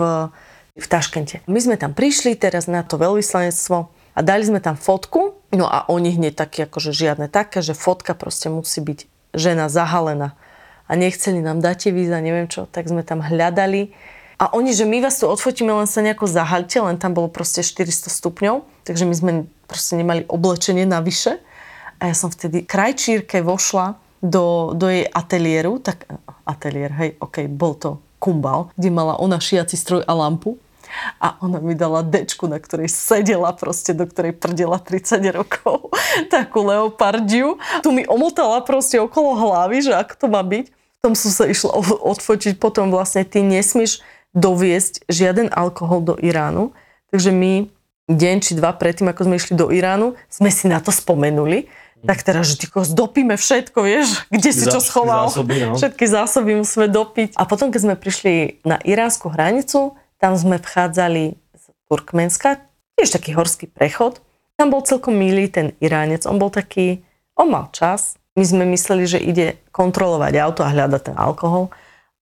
v 0.75 0.85
Taškente. 0.85 1.45
My 1.47 1.59
sme 1.61 1.75
tam 1.79 1.95
prišli 1.95 2.35
teraz 2.35 2.67
na 2.67 2.83
to 2.83 2.99
veľvyslanectvo 2.99 3.77
a 4.15 4.19
dali 4.19 4.43
sme 4.43 4.59
tam 4.59 4.75
fotku, 4.75 5.39
no 5.55 5.65
a 5.67 5.87
oni 5.87 6.15
hneď 6.15 6.35
také 6.35 6.67
akože 6.67 6.91
žiadne 6.91 7.31
také, 7.31 7.63
že 7.63 7.75
fotka 7.75 8.15
proste 8.15 8.51
musí 8.51 8.83
byť 8.83 9.07
žena 9.35 9.67
zahalená 9.71 10.35
a 10.85 10.91
nechceli 10.93 11.39
nám 11.43 11.59
dať 11.63 11.91
víza, 11.91 12.19
neviem 12.23 12.47
čo, 12.47 12.67
tak 12.67 12.87
sme 12.87 13.03
tam 13.03 13.23
hľadali 13.23 13.91
a 14.35 14.51
oni, 14.51 14.75
že 14.75 14.83
my 14.83 14.99
vás 14.99 15.15
tu 15.15 15.31
odfotíme, 15.31 15.71
len 15.71 15.87
sa 15.87 16.03
nejako 16.03 16.27
zahalte, 16.27 16.75
len 16.83 16.99
tam 16.99 17.15
bolo 17.15 17.31
proste 17.31 17.63
400 17.63 18.11
stupňov, 18.11 18.67
takže 18.83 19.07
my 19.07 19.15
sme 19.15 19.31
proste 19.63 19.95
nemali 19.95 20.27
oblečenie 20.27 20.83
navyše. 20.83 21.39
A 22.05 22.13
ja 22.13 22.15
som 22.15 22.29
vtedy 22.29 22.61
krajčírke 22.61 23.41
vošla 23.41 23.97
do, 24.21 24.77
do 24.77 24.85
jej 24.93 25.09
ateliéru, 25.09 25.81
tak 25.81 26.05
ateliér, 26.45 26.93
hej, 27.01 27.09
ok, 27.17 27.49
bol 27.49 27.73
to 27.73 27.97
kumbal, 28.21 28.69
kde 28.77 28.93
mala 28.93 29.17
ona 29.17 29.41
šiaci 29.41 29.73
stroj 29.73 30.05
a 30.05 30.13
lampu 30.13 30.61
a 31.17 31.33
ona 31.41 31.57
mi 31.57 31.73
dala 31.73 32.05
dečku, 32.05 32.45
na 32.45 32.61
ktorej 32.61 32.93
sedela 32.93 33.49
proste, 33.57 33.97
do 33.97 34.05
ktorej 34.05 34.37
prdela 34.37 34.77
30 34.77 35.17
rokov, 35.33 35.89
takú 36.35 36.61
leopardiu. 36.61 37.57
Tu 37.81 37.89
mi 37.89 38.05
omotala 38.05 38.61
proste 38.61 39.01
okolo 39.01 39.33
hlavy, 39.33 39.89
že 39.89 39.97
ako 39.97 40.13
to 40.13 40.27
má 40.29 40.45
byť. 40.45 40.65
V 40.69 40.99
tom 41.01 41.17
som 41.17 41.33
sa 41.33 41.49
išla 41.49 41.73
odfotiť, 42.05 42.61
potom 42.61 42.93
vlastne 42.93 43.25
ty 43.25 43.41
nesmieš 43.41 44.05
doviesť 44.37 45.09
žiaden 45.09 45.49
alkohol 45.49 46.05
do 46.05 46.13
Iránu. 46.21 46.69
Takže 47.09 47.33
my 47.33 47.65
deň 48.05 48.35
či 48.45 48.53
dva 48.53 48.77
predtým, 48.77 49.09
ako 49.09 49.25
sme 49.25 49.35
išli 49.41 49.57
do 49.57 49.73
Iránu, 49.73 50.13
sme 50.29 50.53
si 50.53 50.69
na 50.69 50.77
to 50.77 50.93
spomenuli, 50.93 51.65
Tak 52.03 52.27
teraz, 52.27 52.51
že 52.51 52.59
tyko, 52.59 52.83
zdopíme 52.83 53.39
všetko, 53.39 53.79
vieš, 53.79 54.27
kde 54.27 54.51
si 54.51 54.67
čo 54.67 54.83
schoval. 54.83 55.31
Zásoby, 55.31 55.55
no. 55.63 55.79
Všetky 55.79 56.05
zásoby 56.05 56.51
musíme 56.59 56.91
dopiť. 56.91 57.39
A 57.39 57.47
potom, 57.47 57.71
keď 57.71 57.81
sme 57.81 57.95
prišli 57.95 58.59
na 58.67 58.75
iránsku 58.83 59.31
hranicu, 59.31 59.95
tam 60.19 60.35
sme 60.35 60.59
vchádzali 60.59 61.39
z 61.55 61.65
Turkmenska, 61.87 62.61
tiež 62.99 63.15
taký 63.15 63.31
horský 63.33 63.71
prechod. 63.71 64.19
Tam 64.55 64.71
bol 64.71 64.83
celkom 64.83 65.15
milý 65.15 65.47
ten 65.51 65.75
Iránec, 65.79 66.23
on 66.27 66.39
bol 66.39 66.51
taký, 66.51 67.03
on 67.35 67.51
mal 67.51 67.71
čas. 67.71 68.19
My 68.35 68.43
sme 68.43 68.63
mysleli, 68.75 69.07
že 69.07 69.19
ide 69.19 69.59
kontrolovať 69.71 70.33
auto 70.43 70.61
a 70.63 70.71
hľadať 70.71 71.01
ten 71.11 71.15
alkohol. 71.15 71.71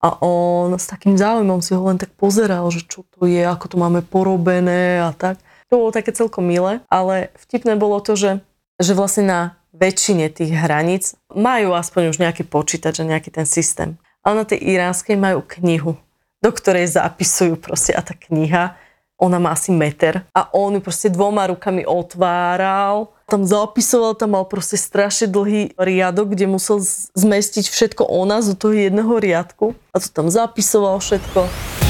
A 0.03 0.19
on 0.19 0.75
s 0.75 0.85
takým 0.89 1.15
záujmom 1.15 1.63
si 1.63 1.73
ho 1.73 1.83
len 1.87 1.95
tak 1.95 2.11
pozeral, 2.19 2.67
že 2.69 2.83
čo 2.83 3.07
to 3.15 3.23
je, 3.23 3.39
ako 3.39 3.65
to 3.71 3.75
máme 3.79 4.03
porobené 4.03 4.99
a 4.99 5.15
tak. 5.15 5.39
To 5.71 5.79
bolo 5.79 5.95
také 5.95 6.11
celkom 6.11 6.43
milé, 6.43 6.83
ale 6.91 7.31
vtipné 7.39 7.79
bolo 7.79 8.03
to, 8.03 8.13
že, 8.13 8.43
že 8.77 8.93
vlastne 8.93 9.25
na 9.25 9.41
väčšine 9.73 10.29
tých 10.29 10.53
hraníc 10.53 11.17
majú 11.33 11.73
aspoň 11.73 12.13
už 12.13 12.17
nejaký 12.21 12.45
počítač 12.45 13.01
a 13.01 13.09
nejaký 13.09 13.33
ten 13.33 13.49
systém. 13.49 13.97
Ale 14.23 14.41
na 14.41 14.45
tej 14.47 14.63
iránskej 14.63 15.19
majú 15.19 15.43
knihu, 15.59 15.99
do 16.39 16.49
ktorej 16.53 16.95
zapisujú 16.95 17.59
proste 17.59 17.91
a 17.91 17.99
tá 17.99 18.15
kniha, 18.15 18.77
ona 19.19 19.37
má 19.39 19.53
asi 19.55 19.71
meter 19.71 20.25
a 20.35 20.51
on 20.51 20.75
ju 20.75 20.81
proste 20.83 21.07
dvoma 21.07 21.47
rukami 21.47 21.87
otváral, 21.87 23.13
tam 23.29 23.47
zapisoval, 23.47 24.19
tam 24.19 24.35
mal 24.35 24.45
proste 24.45 24.75
strašne 24.75 25.31
dlhý 25.31 25.73
riadok, 25.79 26.35
kde 26.35 26.45
musel 26.49 26.83
zmestiť 27.15 27.71
všetko 27.71 28.03
o 28.03 28.21
nás 28.27 28.51
toho 28.59 28.75
jedného 28.75 29.15
riadku 29.19 29.79
a 29.95 29.97
to 29.99 30.07
tam 30.11 30.27
zapisoval 30.27 30.99
všetko. 30.99 31.82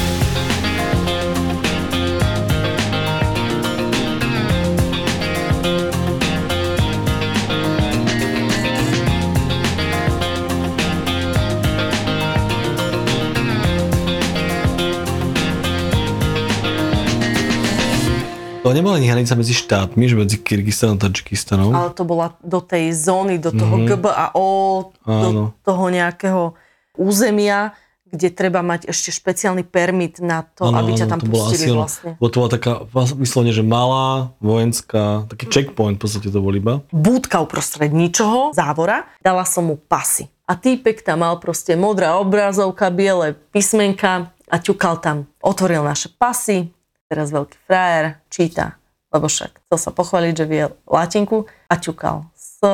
To 18.64 18.72
nebola 18.72 18.96
ani 18.96 19.12
hranica 19.12 19.36
medzi 19.36 19.52
štátmi, 19.52 20.08
že 20.08 20.16
medzi 20.16 20.40
Kyrgyzstanom 20.40 20.96
a 20.96 21.04
Tadžikistanom. 21.04 21.68
Ale 21.76 21.92
to 21.92 22.08
bola 22.08 22.32
do 22.40 22.64
tej 22.64 22.96
zóny, 22.96 23.36
do 23.36 23.52
toho 23.52 23.76
mm-hmm. 23.76 23.92
GBAO, 23.92 24.56
do 25.04 25.28
Áno. 25.36 25.42
toho 25.60 25.84
nejakého 25.92 26.56
územia, 26.96 27.76
kde 28.08 28.32
treba 28.32 28.64
mať 28.64 28.88
ešte 28.88 29.12
špeciálny 29.12 29.68
permit 29.68 30.16
na 30.24 30.48
to, 30.48 30.72
Áno, 30.72 30.80
aby 30.80 30.96
ťa 30.96 31.12
tam 31.12 31.20
to 31.20 31.28
pustili 31.28 31.68
asi 31.68 31.76
vlastne. 31.76 32.10
Bo 32.16 32.32
to 32.32 32.40
bola 32.40 32.50
taká, 32.56 32.72
vyslovene, 33.20 33.52
že 33.52 33.60
malá, 33.60 34.32
vojenská, 34.40 35.28
taký 35.28 35.44
checkpoint 35.52 36.00
v 36.00 36.08
podstate 36.08 36.32
to 36.32 36.40
bol 36.40 36.56
iba. 36.56 36.80
Búdka 36.88 37.44
uprostred 37.44 37.92
ničoho, 37.92 38.56
závora, 38.56 39.04
dala 39.20 39.44
som 39.44 39.68
mu 39.68 39.76
pasy. 39.76 40.32
A 40.48 40.56
týpek 40.56 41.04
tam 41.04 41.20
mal 41.20 41.36
proste 41.36 41.76
modrá 41.76 42.16
obrazovka, 42.16 42.88
biele 42.88 43.36
písmenka 43.52 44.32
a 44.48 44.56
ťukal 44.56 45.04
tam. 45.04 45.28
Otvoril 45.44 45.84
naše 45.84 46.12
pasy, 46.16 46.73
teraz 47.08 47.30
veľký 47.30 47.56
frajer, 47.68 48.18
číta, 48.28 48.80
lebo 49.14 49.30
však 49.30 49.62
chcel 49.66 49.78
sa 49.78 49.90
pochváliť, 49.94 50.34
že 50.34 50.46
vie 50.48 50.64
latinku 50.88 51.46
a 51.70 51.74
ťukal 51.78 52.26
S, 52.34 52.64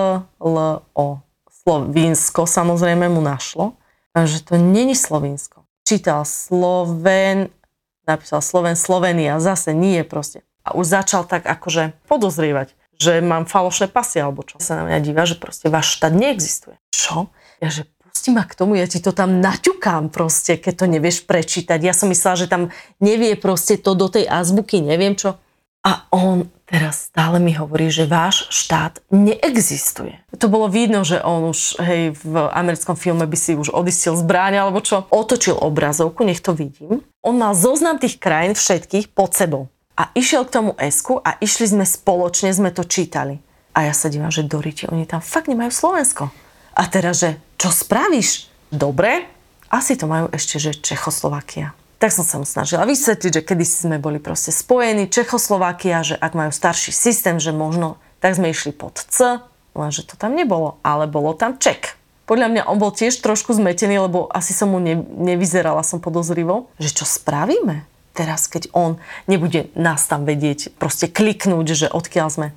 L, 0.40 0.56
O. 0.96 1.06
Slovinsko 1.60 2.48
samozrejme 2.48 3.12
mu 3.12 3.20
našlo, 3.20 3.76
že 4.16 4.40
to 4.40 4.56
není 4.56 4.96
Slovinsko. 4.96 5.68
Čítal 5.84 6.24
Sloven, 6.24 7.52
napísal 8.08 8.40
Sloven, 8.40 8.74
Slovenia, 8.74 9.36
zase 9.42 9.76
nie 9.76 10.00
proste. 10.02 10.40
A 10.64 10.72
už 10.76 10.88
začal 10.88 11.28
tak 11.28 11.44
akože 11.44 11.92
podozrievať, 12.08 12.72
že 12.96 13.20
mám 13.20 13.44
falošné 13.44 13.92
pasy 13.92 14.20
alebo 14.20 14.44
čo. 14.44 14.60
Sa 14.60 14.80
na 14.80 14.88
mňa 14.88 14.98
díva, 15.04 15.24
že 15.28 15.36
proste 15.36 15.68
váš 15.68 16.00
štát 16.00 16.12
neexistuje. 16.12 16.76
Čo? 16.92 17.28
Ja 17.60 17.68
že 17.68 17.84
pusti 18.10 18.34
ma 18.34 18.42
k 18.42 18.58
tomu, 18.58 18.74
ja 18.74 18.90
ti 18.90 18.98
to 18.98 19.14
tam 19.14 19.38
naťukám 19.38 20.10
proste, 20.10 20.58
keď 20.58 20.74
to 20.74 20.86
nevieš 20.90 21.22
prečítať. 21.30 21.78
Ja 21.78 21.94
som 21.94 22.10
myslela, 22.10 22.36
že 22.36 22.50
tam 22.50 22.74
nevie 22.98 23.38
proste 23.38 23.78
to 23.78 23.94
do 23.94 24.10
tej 24.10 24.26
azbuky, 24.26 24.82
neviem 24.82 25.14
čo. 25.14 25.38
A 25.80 26.04
on 26.12 26.50
teraz 26.68 27.08
stále 27.08 27.40
mi 27.40 27.56
hovorí, 27.56 27.88
že 27.88 28.04
váš 28.04 28.46
štát 28.52 29.00
neexistuje. 29.08 30.20
To 30.36 30.46
bolo 30.52 30.68
vidno, 30.68 31.02
že 31.02 31.18
on 31.24 31.48
už, 31.50 31.80
hej, 31.80 32.12
v 32.20 32.34
americkom 32.52 32.94
filme 33.00 33.24
by 33.24 33.38
si 33.38 33.56
už 33.56 33.72
odistil 33.72 34.12
zbráň 34.14 34.60
alebo 34.60 34.84
čo. 34.84 35.08
Otočil 35.08 35.56
obrazovku, 35.56 36.20
nech 36.22 36.44
to 36.44 36.52
vidím. 36.52 37.00
On 37.24 37.34
mal 37.34 37.56
zoznam 37.56 37.96
tých 37.96 38.20
krajín 38.20 38.52
všetkých 38.52 39.10
pod 39.16 39.32
sebou. 39.32 39.72
A 39.96 40.12
išiel 40.12 40.44
k 40.44 40.54
tomu 40.60 40.72
esku 40.76 41.16
a 41.20 41.40
išli 41.40 41.68
sme 41.68 41.84
spoločne, 41.88 42.52
sme 42.52 42.72
to 42.72 42.84
čítali. 42.84 43.40
A 43.72 43.88
ja 43.88 43.94
sa 43.96 44.08
dívam, 44.08 44.32
že 44.32 44.46
Doriti, 44.46 44.84
oni 44.84 45.04
tam 45.04 45.24
fakt 45.24 45.48
nemajú 45.48 45.72
Slovensko. 45.72 46.32
A 46.80 46.88
teraz, 46.88 47.20
že 47.20 47.36
čo 47.60 47.68
spravíš? 47.68 48.48
Dobre, 48.72 49.28
asi 49.68 50.00
to 50.00 50.08
majú 50.08 50.32
ešte, 50.32 50.56
že 50.56 50.72
Čechoslovakia. 50.72 51.76
Tak 52.00 52.16
som 52.16 52.24
sa 52.24 52.40
mu 52.40 52.48
snažila 52.48 52.88
vysvetliť, 52.88 53.32
že 53.36 53.44
kedy 53.44 53.64
sme 53.68 53.96
boli 54.00 54.16
proste 54.16 54.48
spojení, 54.48 55.12
Čechoslovakia, 55.12 56.00
že 56.00 56.16
ak 56.16 56.32
majú 56.32 56.48
starší 56.48 56.96
systém, 56.96 57.36
že 57.36 57.52
možno, 57.52 58.00
tak 58.24 58.40
sme 58.40 58.48
išli 58.48 58.72
pod 58.72 58.96
C, 58.96 59.44
lenže 59.76 60.08
to 60.08 60.16
tam 60.16 60.32
nebolo, 60.32 60.80
ale 60.80 61.04
bolo 61.04 61.36
tam 61.36 61.60
Ček. 61.60 62.00
Podľa 62.24 62.48
mňa 62.48 62.62
on 62.72 62.80
bol 62.80 62.96
tiež 62.96 63.20
trošku 63.20 63.52
zmetený, 63.52 64.00
lebo 64.00 64.24
asi 64.32 64.56
som 64.56 64.72
mu 64.72 64.80
ne, 64.80 64.96
nevyzerala 64.96 65.84
som 65.84 66.00
podozrivo, 66.00 66.72
že 66.80 66.88
čo 66.96 67.04
spravíme 67.04 67.84
teraz, 68.16 68.50
keď 68.50 68.72
on 68.72 69.00
nebude 69.28 69.72
nás 69.78 70.04
tam 70.04 70.24
vedieť, 70.24 70.76
proste 70.76 71.08
kliknúť, 71.08 71.66
že 71.72 71.86
odkiaľ 71.88 72.28
sme. 72.28 72.48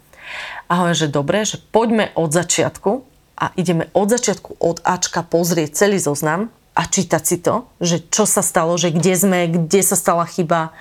A 0.68 0.80
hovorím, 0.80 0.98
že 0.98 1.14
dobre, 1.14 1.38
že 1.46 1.60
poďme 1.60 2.12
od 2.16 2.32
začiatku 2.32 3.13
a 3.38 3.50
ideme 3.58 3.90
od 3.98 4.08
začiatku 4.14 4.62
od 4.62 4.82
Ačka 4.86 5.26
pozrieť 5.26 5.86
celý 5.86 5.98
zoznam 5.98 6.54
a 6.74 6.82
čítať 6.86 7.24
si 7.24 7.38
to, 7.42 7.70
že 7.82 8.10
čo 8.10 8.26
sa 8.26 8.42
stalo, 8.42 8.78
že 8.78 8.94
kde 8.94 9.14
sme, 9.14 9.40
kde 9.50 9.82
sa 9.86 9.98
stala 9.98 10.26
chyba. 10.26 10.74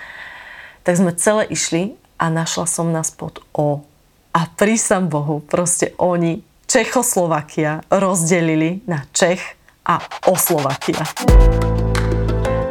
Tak 0.83 0.99
sme 0.99 1.13
celé 1.17 1.49
išli 1.53 1.97
a 2.17 2.33
našla 2.33 2.67
som 2.69 2.91
nás 2.91 3.13
pod 3.13 3.41
O. 3.53 3.85
A 4.33 4.41
prísam 4.49 5.13
Bohu, 5.13 5.45
proste 5.45 5.93
oni 6.01 6.41
Čechoslovakia 6.65 7.85
rozdelili 7.93 8.81
na 8.89 9.05
Čech 9.13 9.45
a 9.85 10.01
Oslovakia. 10.25 11.05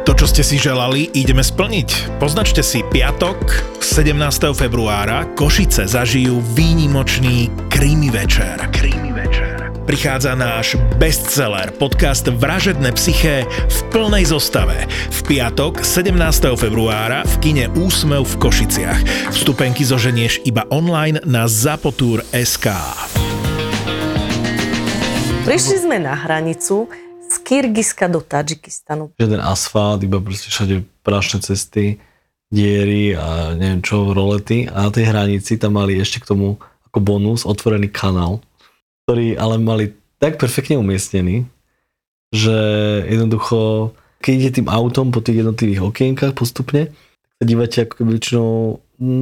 To, 0.02 0.10
čo 0.18 0.26
ste 0.26 0.42
si 0.42 0.58
želali, 0.58 1.06
ideme 1.14 1.46
splniť. 1.46 2.18
Poznačte 2.18 2.66
si 2.66 2.82
piatok 2.82 3.38
17. 3.78 4.18
februára 4.50 5.30
Košice 5.38 5.86
zažijú 5.86 6.42
výnimočný 6.58 7.46
Krimi 7.70 8.10
večer. 8.10 8.58
Večer. 8.58 9.11
Prichádza 9.92 10.32
náš 10.32 10.80
bestseller, 10.96 11.68
podcast 11.76 12.24
Vražedné 12.24 12.96
psyché 12.96 13.44
v 13.44 13.78
plnej 13.92 14.24
zostave. 14.24 14.88
V 14.88 15.20
piatok 15.28 15.84
17. 15.84 16.16
februára 16.56 17.28
v 17.28 17.34
kine 17.44 17.68
Úsmev 17.76 18.24
v 18.24 18.34
Košiciach. 18.40 19.00
Vstupenky 19.36 19.84
zoženieš 19.84 20.48
iba 20.48 20.64
online 20.72 21.20
na 21.28 21.44
zapotur.sk. 21.44 22.72
Prišli 25.44 25.76
sme 25.84 26.00
na 26.00 26.16
hranicu 26.16 26.88
z 27.28 27.34
Kyrgyzska 27.44 28.08
do 28.08 28.24
Tadžikistanu. 28.24 29.12
Žiaden 29.20 29.44
asfalt, 29.44 30.00
iba 30.08 30.16
proste 30.24 30.48
všade 30.48 30.88
prašné 31.04 31.44
cesty, 31.44 32.00
diery 32.48 33.12
a 33.12 33.52
neviem 33.52 33.84
čo, 33.84 34.08
rolety. 34.16 34.72
A 34.72 34.88
na 34.88 34.90
tej 34.90 35.12
hranici 35.12 35.60
tam 35.60 35.76
mali 35.76 36.00
ešte 36.00 36.24
k 36.24 36.32
tomu 36.32 36.56
ako 36.88 36.98
bonus 37.04 37.44
otvorený 37.44 37.92
kanál, 37.92 38.40
ktorý 39.04 39.34
ale 39.34 39.58
mali 39.58 39.84
tak 40.22 40.38
perfektne 40.38 40.78
umiestnený, 40.78 41.42
že 42.30 42.56
jednoducho, 43.10 43.90
keď 44.22 44.32
idete 44.32 44.54
tým 44.62 44.68
autom 44.70 45.10
po 45.10 45.18
tých 45.18 45.42
jednotlivých 45.42 45.82
okienkach 45.82 46.32
postupne, 46.32 46.94
sa 47.36 47.44
dívate 47.44 47.82
ako 47.82 47.92
keby 47.98 48.10
väčšinou 48.16 48.50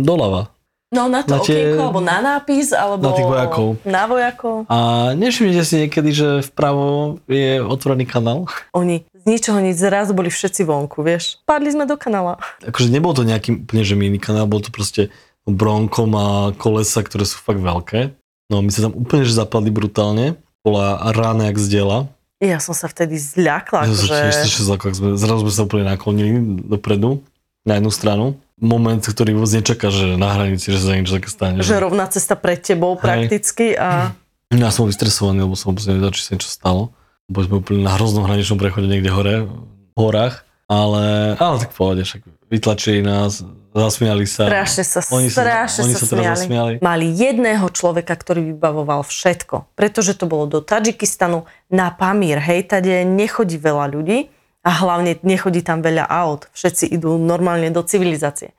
doľava. 0.04 0.52
No 0.90 1.06
na 1.06 1.22
to 1.22 1.38
Na 1.38 1.40
tie- 1.40 1.70
okienko, 1.70 1.82
alebo 1.86 2.02
na 2.02 2.18
nápis, 2.18 2.74
alebo 2.74 3.02
Na 3.06 3.12
tých 3.14 3.28
vojakov. 3.30 3.68
Na 3.86 4.02
vojakov. 4.10 4.56
A 4.66 4.76
nevšimnete 5.14 5.62
si 5.62 5.74
niekedy, 5.86 6.10
že 6.10 6.28
vpravo 6.50 7.16
je 7.30 7.62
otvorený 7.62 8.04
kanál? 8.04 8.50
Oni 8.74 9.06
z 9.14 9.24
ničoho 9.24 9.62
nič 9.62 9.78
zrazu 9.78 10.12
boli 10.12 10.28
všetci 10.28 10.66
vonku, 10.66 11.06
vieš. 11.06 11.38
Padli 11.46 11.70
sme 11.70 11.86
do 11.86 11.94
kanála. 11.94 12.42
Akože 12.66 12.90
nebol 12.90 13.14
to 13.14 13.22
nejaký 13.22 13.62
úplne 13.64 13.86
že 13.86 13.94
mini 13.94 14.18
kanál, 14.18 14.50
bol 14.50 14.58
to 14.58 14.74
proste 14.74 15.14
bronkom 15.46 16.10
a 16.18 16.26
kolesa, 16.58 17.06
ktoré 17.06 17.22
sú 17.22 17.38
fakt 17.38 17.62
veľké. 17.62 18.19
No 18.50 18.60
my 18.60 18.70
sa 18.74 18.90
tam 18.90 18.98
úplne 18.98 19.22
že 19.22 19.32
zapadli 19.32 19.70
brutálne. 19.70 20.34
Bola 20.60 20.98
rána 21.14 21.48
jak 21.48 21.56
z 21.56 21.66
diela. 21.78 21.98
Ja 22.42 22.58
som 22.58 22.72
sa 22.74 22.88
vtedy 22.88 23.16
zľakla, 23.20 23.86
Ja 23.86 23.94
že... 23.94 24.10
tiež 24.10 24.32
strašne 24.32 24.64
zlakol, 24.64 24.86
ak 24.90 24.96
sme, 24.96 25.08
zrazu 25.14 25.40
sme 25.44 25.52
sa 25.52 25.62
úplne 25.68 25.84
naklonili 25.86 26.40
dopredu, 26.68 27.20
na 27.68 27.76
jednu 27.76 27.92
stranu. 27.92 28.24
Moment, 28.60 29.00
ktorý 29.00 29.36
vôbec 29.36 29.52
nečaká, 29.60 29.88
že 29.92 30.16
na 30.16 30.36
hranici, 30.36 30.72
že 30.72 30.80
sa 30.80 30.96
niečo 30.96 31.16
také 31.16 31.28
stane. 31.32 31.60
že 31.60 31.76
rovná 31.80 32.08
cesta 32.08 32.36
pred 32.36 32.60
tebou 32.60 32.96
Hej. 32.96 33.00
prakticky 33.00 33.66
a 33.76 34.12
Ja 34.50 34.72
som 34.74 34.84
bol 34.84 34.90
vystresovaný, 34.90 35.46
lebo 35.46 35.54
som 35.54 35.70
vôbec 35.70 35.84
nevedel, 35.86 36.10
či 36.10 36.26
sa 36.26 36.30
niečo 36.34 36.50
stalo. 36.50 36.90
Boli 37.30 37.46
sme 37.46 37.62
úplne 37.62 37.86
na 37.86 37.94
hroznom 37.94 38.26
hraničnom 38.26 38.58
prechode 38.58 38.90
niekde 38.90 39.12
hore, 39.14 39.46
v 39.46 39.98
horách. 40.00 40.42
Ale, 40.66 41.36
ale 41.38 41.56
tak 41.62 41.70
v 41.70 41.78
pohode, 41.78 42.02
však 42.02 42.26
vytlačili 42.50 43.00
nás, 43.00 43.40
zasmiali 43.70 44.26
sa. 44.26 44.50
Strašne 44.50 44.82
sa, 44.82 45.00
Oni 45.14 45.30
sa- 45.30 45.40
strašne 45.40 45.82
oni 45.86 45.94
sa, 45.94 45.98
sa 46.02 46.06
smiali. 46.10 46.26
zasmiali. 46.34 46.74
Mali 46.82 47.06
jedného 47.08 47.66
človeka, 47.70 48.12
ktorý 48.12 48.52
vybavoval 48.52 49.06
všetko, 49.06 49.70
pretože 49.72 50.18
to 50.18 50.26
bolo 50.26 50.44
do 50.44 50.58
Tadžikistanu 50.58 51.46
na 51.70 51.94
Pamír, 51.94 52.42
hej, 52.42 52.66
tade 52.66 53.06
nechodí 53.06 53.56
veľa 53.56 53.86
ľudí 53.88 54.26
a 54.60 54.70
hlavne 54.82 55.16
nechodí 55.22 55.62
tam 55.62 55.80
veľa 55.80 56.04
aut. 56.04 56.50
Všetci 56.52 56.90
idú 56.90 57.16
normálne 57.16 57.70
do 57.70 57.80
civilizácie. 57.80 58.52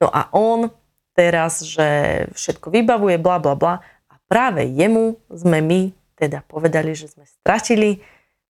No 0.00 0.08
a 0.08 0.32
on 0.32 0.72
teraz, 1.12 1.60
že 1.62 1.86
všetko 2.32 2.72
vybavuje, 2.72 3.20
bla 3.20 3.36
bla 3.38 3.54
bla. 3.54 3.74
A 4.08 4.14
práve 4.26 4.64
jemu 4.64 5.18
sme 5.28 5.60
my 5.60 5.80
teda 6.16 6.42
povedali, 6.42 6.94
že 6.98 7.06
sme 7.06 7.22
stratili 7.22 8.02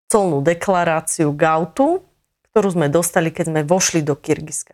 colnú 0.07 0.39
deklaráciu 0.39 1.35
Gautu, 1.35 1.99
ktorú 2.57 2.73
sme 2.73 2.89
dostali, 2.89 3.29
keď 3.29 3.53
sme 3.53 3.61
vošli 3.61 4.01
do 4.01 4.17
Kyrgyzska. 4.17 4.73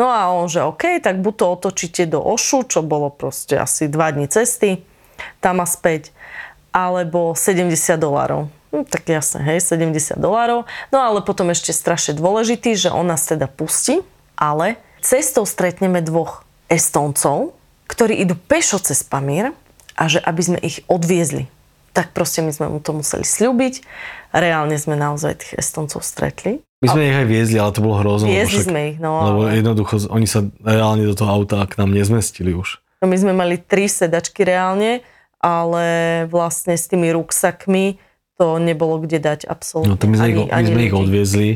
No 0.00 0.08
a 0.08 0.32
on, 0.32 0.48
že 0.48 0.64
OK, 0.64 0.96
tak 1.04 1.20
buď 1.20 1.34
to 1.36 1.46
otočíte 1.52 2.08
do 2.08 2.24
Ošu, 2.24 2.64
čo 2.64 2.80
bolo 2.80 3.12
proste 3.12 3.60
asi 3.60 3.84
dva 3.84 4.08
dní 4.08 4.32
cesty, 4.32 4.80
tam 5.44 5.60
a 5.60 5.68
späť, 5.68 6.16
alebo 6.72 7.36
70 7.36 7.76
dolárov. 8.00 8.48
Hm, 8.72 8.88
tak 8.88 9.12
jasne, 9.12 9.44
hej, 9.44 9.60
70 9.60 10.16
dolárov. 10.16 10.64
No 10.88 11.04
ale 11.04 11.20
potom 11.20 11.52
ešte 11.52 11.76
strašne 11.76 12.16
dôležitý, 12.16 12.72
že 12.80 12.88
on 12.88 13.04
nás 13.04 13.28
teda 13.28 13.44
pustí, 13.44 14.00
ale 14.32 14.80
cestou 15.04 15.44
stretneme 15.44 16.00
dvoch 16.00 16.48
Estóncov, 16.72 17.52
ktorí 17.92 18.24
idú 18.24 18.40
pešo 18.40 18.80
cez 18.80 19.04
Pamír 19.04 19.52
a 20.00 20.08
že 20.08 20.16
aby 20.24 20.40
sme 20.40 20.58
ich 20.64 20.80
odviezli. 20.88 21.52
Tak 21.92 22.16
proste 22.16 22.40
my 22.40 22.56
sme 22.56 22.72
mu 22.72 22.80
to 22.80 22.96
museli 22.96 23.28
slúbiť. 23.28 23.84
Reálne 24.32 24.80
sme 24.80 24.96
naozaj 24.96 25.44
tých 25.44 25.60
Estóncov 25.60 26.00
stretli. 26.00 26.64
My 26.82 26.86
sme 26.90 27.02
ich 27.06 27.14
aj 27.14 27.26
viezli, 27.30 27.56
ale 27.56 27.70
to 27.70 27.80
bolo 27.80 27.96
hrozno. 28.02 28.26
lebo 28.26 28.34
Viezli 28.34 28.58
však- 28.58 28.68
sme 28.68 28.80
ich, 28.90 28.98
no. 28.98 29.10
Lebo 29.14 29.40
ale- 29.46 29.54
jednoducho, 29.56 29.94
oni 30.10 30.26
sa 30.26 30.42
reálne 30.60 31.06
do 31.06 31.14
toho 31.14 31.30
auta 31.30 31.62
k 31.64 31.78
nám 31.78 31.94
nezmestili 31.94 32.52
už. 32.52 32.82
No 32.98 33.06
my 33.06 33.16
sme 33.16 33.32
mali 33.32 33.54
tri 33.56 33.86
sedačky 33.86 34.42
reálne, 34.42 35.02
ale 35.38 35.86
vlastne 36.26 36.74
s 36.74 36.86
tými 36.86 37.10
ruksakmi 37.10 37.98
to 38.34 38.58
nebolo 38.58 38.98
kde 38.98 39.18
dať 39.18 39.40
absolútne. 39.46 39.90
No 39.90 39.98
to 39.98 40.06
my 40.06 40.16
sme, 40.18 40.26
ani, 40.26 40.34
ich, 40.34 40.50
my 40.50 40.62
sme 40.66 40.82
ich 40.82 40.94
odviezli 40.94 41.48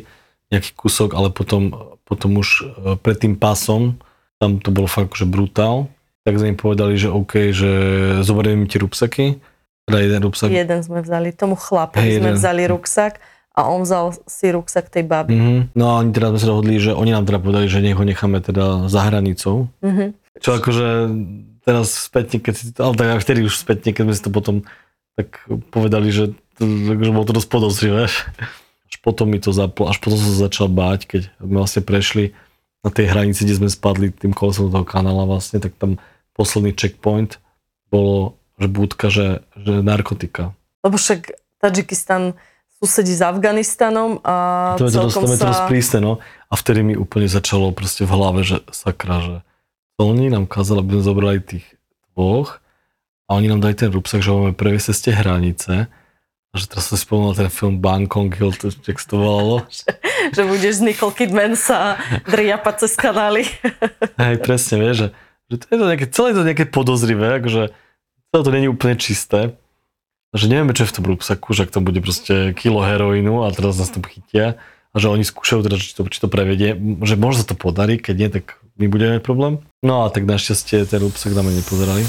nejaký 0.55 0.71
kúsok, 0.75 1.15
ale 1.15 1.35
potom, 1.35 1.75
potom 2.03 2.39
už 2.39 2.49
e, 2.63 2.65
pred 2.95 3.19
tým 3.19 3.35
pásom, 3.35 3.99
tam 4.39 4.63
to 4.63 4.71
bolo 4.71 4.87
fakt, 4.87 5.15
že 5.19 5.27
brutál, 5.27 5.91
tak 6.23 6.39
sme 6.39 6.55
im 6.55 6.59
povedali, 6.59 6.95
že 6.95 7.11
OK, 7.11 7.51
že 7.51 7.71
zoberieme 8.23 8.67
ti 8.67 8.79
rupsaky, 8.79 9.39
teda 9.87 9.99
jeden 10.03 10.21
rupsak. 10.23 10.51
Jeden 10.51 10.83
sme 10.83 11.03
vzali, 11.03 11.31
tomu 11.31 11.55
chlapovi 11.55 12.03
Hej, 12.03 12.19
sme 12.19 12.31
jeden. 12.35 12.39
vzali 12.39 12.63
ruksak 12.67 13.19
a 13.57 13.73
on 13.73 13.89
vzal 13.89 14.13
si 14.29 14.53
ruksak 14.53 14.93
tej 14.93 15.09
baby. 15.09 15.33
Mhm. 15.33 15.61
No 15.73 15.85
a 15.97 16.05
oni 16.05 16.13
teda 16.13 16.37
sme 16.37 16.41
sa 16.45 16.49
dohodli, 16.53 16.77
že 16.77 16.93
oni 16.93 17.11
nám 17.17 17.25
teda 17.25 17.41
povedali, 17.41 17.67
že 17.73 17.81
nech 17.81 17.97
ho 17.97 18.05
necháme 18.05 18.45
teda 18.45 18.87
za 18.93 19.01
hranicou. 19.09 19.73
Mhm. 19.81 20.13
Čo 20.37 20.61
akože 20.61 20.87
teraz 21.65 22.07
spätne, 22.07 22.37
keď 22.39 22.55
si, 22.55 22.65
ale 22.77 22.95
tak 22.95 23.25
vtedy 23.25 23.41
už 23.43 23.57
spätne, 23.57 23.97
keď 23.97 24.03
sme 24.05 24.15
si 24.15 24.23
to 24.23 24.31
potom 24.31 24.69
tak 25.17 25.41
povedali, 25.73 26.13
že, 26.13 26.37
že 26.61 27.11
bolo 27.11 27.25
to 27.25 27.33
dosť 27.33 27.49
podozrivé. 27.49 28.05
Až 28.87 28.97
potom 29.03 29.27
mi 29.27 29.43
to 29.43 29.51
zaplo, 29.51 29.91
až 29.91 29.99
potom 29.99 30.15
som 30.15 30.31
sa 30.31 30.47
začal 30.47 30.71
báť, 30.71 31.11
keď 31.11 31.23
sme 31.43 31.59
vlastne 31.59 31.83
prešli 31.83 32.39
na 32.87 32.95
tej 32.95 33.11
hranici, 33.11 33.43
kde 33.43 33.59
sme 33.59 33.67
spadli 33.67 34.15
tým 34.15 34.31
kolesom 34.31 34.71
toho 34.71 34.87
kanála 34.87 35.27
vlastne, 35.27 35.59
tak 35.59 35.75
tam 35.75 35.99
posledný 36.39 36.71
checkpoint 36.71 37.43
bolo, 37.91 38.39
že 38.63 38.71
budka, 38.71 39.11
že, 39.11 39.43
že 39.59 39.83
narkotika. 39.83 40.55
Lebo 40.87 41.03
však 41.03 41.35
Tadžikistan 41.59 42.39
susedí 42.81 43.17
s 43.17 43.25
Afganistanom 43.25 44.21
a 44.21 44.77
To 44.77 44.89
to 44.89 44.93
celkom 44.93 45.25
to 45.25 45.37
to 45.37 45.49
dosť 45.49 45.63
sa... 45.65 45.69
prísne, 45.69 45.99
no. 46.05 46.13
A 46.53 46.55
vtedy 46.55 46.85
mi 46.85 46.95
úplne 46.95 47.27
začalo 47.27 47.73
proste 47.73 48.05
v 48.05 48.13
hlave, 48.13 48.45
že 48.45 48.61
sakra, 48.71 49.25
že 49.25 49.35
colní 49.97 50.29
nám 50.29 50.45
kázali, 50.45 50.85
aby 50.85 51.01
sme 51.01 51.03
zobrali 51.03 51.39
tých 51.41 51.67
dvoch 52.13 52.61
a 53.27 53.41
oni 53.41 53.49
nám 53.51 53.65
dali 53.65 53.75
ten 53.75 53.91
rúbsak, 53.91 54.23
že 54.23 54.31
máme 54.31 54.55
previesť 54.55 54.93
cez 54.93 54.99
tie 55.09 55.15
hranice. 55.17 55.89
A 56.53 56.55
že 56.55 56.71
teraz 56.71 56.89
som 56.89 56.97
si 56.97 57.05
spomenul 57.05 57.35
ten 57.37 57.51
film 57.51 57.83
Bangkok 57.83 58.33
Hill, 58.33 58.55
to, 58.55 58.71
jak 58.71 58.97
to 59.03 59.17
volalo. 59.19 59.67
že 60.37 60.43
budeš 60.47 60.81
z 60.81 60.93
Nicole 60.93 61.17
Kidman 61.17 61.59
sa 61.59 61.99
driapať 62.29 62.75
cez 62.87 62.93
kanály. 62.95 63.45
Hej, 64.23 64.37
presne, 64.45 64.79
vieš, 64.79 64.97
že, 64.97 65.09
že 65.53 65.57
to 65.59 65.65
je 65.69 65.77
to 65.77 65.87
nejaké, 65.91 66.07
celé 66.13 66.29
to 66.33 66.47
nejaké 66.47 66.67
podozrivé, 66.71 67.43
akože 67.43 67.75
celé 68.31 68.41
to 68.47 68.53
není 68.55 68.69
úplne 68.71 68.95
čisté. 68.95 69.59
Že 70.35 70.51
nevieme, 70.51 70.75
čo 70.75 70.83
je 70.83 70.91
v 70.91 70.97
tom 70.99 71.07
rúbsaku, 71.07 71.55
že 71.55 71.71
ak 71.71 71.71
tam 71.71 71.87
bude 71.87 72.03
proste 72.03 72.51
kilo 72.59 72.83
heroínu 72.83 73.47
a 73.47 73.55
teraz 73.55 73.79
nás 73.79 73.95
tam 73.95 74.03
chytia 74.03 74.59
a 74.91 74.97
že 74.99 75.07
oni 75.07 75.23
skúšajú 75.23 75.63
teda, 75.63 75.79
či 75.79 75.95
to, 75.95 76.03
či 76.11 76.19
to 76.19 76.27
prevedie, 76.27 76.75
že 77.07 77.15
možno 77.15 77.47
sa 77.47 77.53
to 77.53 77.55
podarí, 77.55 77.95
keď 78.03 78.15
nie, 78.19 78.31
tak 78.35 78.59
my 78.75 78.91
budeme 78.91 79.17
mať 79.17 79.23
problém. 79.23 79.63
No 79.87 80.03
a 80.03 80.11
tak 80.11 80.27
našťastie 80.27 80.83
ten 80.83 80.99
rúbsak 80.99 81.31
nám 81.31 81.47
aj 81.47 81.63
nepozerali. 81.63 82.03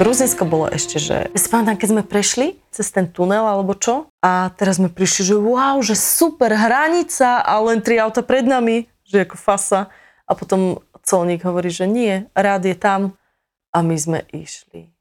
Gruzinsko 0.00 0.48
bolo 0.48 0.72
ešte, 0.72 0.96
že 0.96 1.28
pamätám, 1.52 1.76
keď 1.76 1.88
sme 1.92 2.02
prešli 2.02 2.46
cez 2.72 2.88
ten 2.88 3.04
tunel 3.04 3.44
alebo 3.44 3.76
čo 3.76 4.08
a 4.24 4.56
teraz 4.56 4.80
sme 4.80 4.88
prišli, 4.88 5.30
že 5.30 5.36
wow, 5.36 5.84
že 5.84 6.00
super 6.00 6.48
hranica 6.56 7.44
a 7.44 7.60
len 7.60 7.84
tri 7.84 8.00
auta 8.00 8.24
pred 8.24 8.48
nami, 8.48 8.88
že 9.04 9.28
ako 9.28 9.36
fasa 9.36 9.92
a 10.24 10.32
potom 10.32 10.80
colník 11.04 11.44
hovorí, 11.44 11.68
že 11.68 11.84
nie, 11.84 12.24
rád 12.32 12.64
je 12.64 12.74
tam 12.74 13.20
a 13.68 13.84
my 13.84 13.94
sme 14.00 14.24
išli 14.32 14.93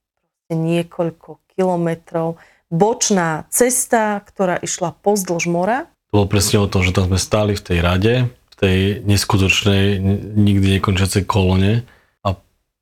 proste 0.44 0.60
niekoľko 0.60 1.40
kilometrov. 1.56 2.36
Bočná 2.74 3.46
cesta, 3.54 4.20
ktorá 4.20 4.60
išla 4.60 4.92
pozdĺž 5.00 5.48
mora, 5.48 5.88
To 6.12 6.22
bolo 6.22 6.28
presne 6.28 6.60
o 6.60 6.68
tom, 6.68 6.84
že 6.84 6.94
tam 6.94 7.08
sme 7.08 7.18
stáli 7.22 7.54
v 7.56 7.64
tej 7.64 7.80
rade, 7.82 8.14
v 8.30 8.56
tej 8.58 8.78
neskutočnej, 9.06 10.02
nikdy 10.36 10.78
nekončiacej 10.78 11.24
kolone 11.26 11.86
a 12.26 12.30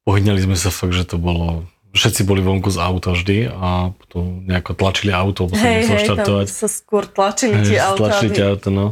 pohyňali 0.07 0.39
sme 0.41 0.55
sa 0.55 0.71
fakt, 0.71 0.95
že 0.95 1.05
to 1.05 1.19
bolo 1.19 1.67
všetci 1.91 2.23
boli 2.23 2.39
vonku 2.39 2.71
z 2.71 2.79
auta 2.79 3.11
vždy 3.11 3.51
a 3.51 3.91
potom 3.91 4.47
nejako 4.47 4.79
tlačili 4.79 5.11
auto, 5.11 5.51
hej, 5.51 5.83
sa 5.83 5.99
hej, 5.99 6.07
štartovať. 6.07 6.45
sa 6.47 6.71
skôr 6.71 7.03
tlačili 7.03 7.59
tie 7.67 7.83
že 7.83 7.83
autá. 7.83 7.99
Tlačili 8.07 8.29
tie 8.31 8.47
auto, 8.47 8.71
no. 8.71 8.87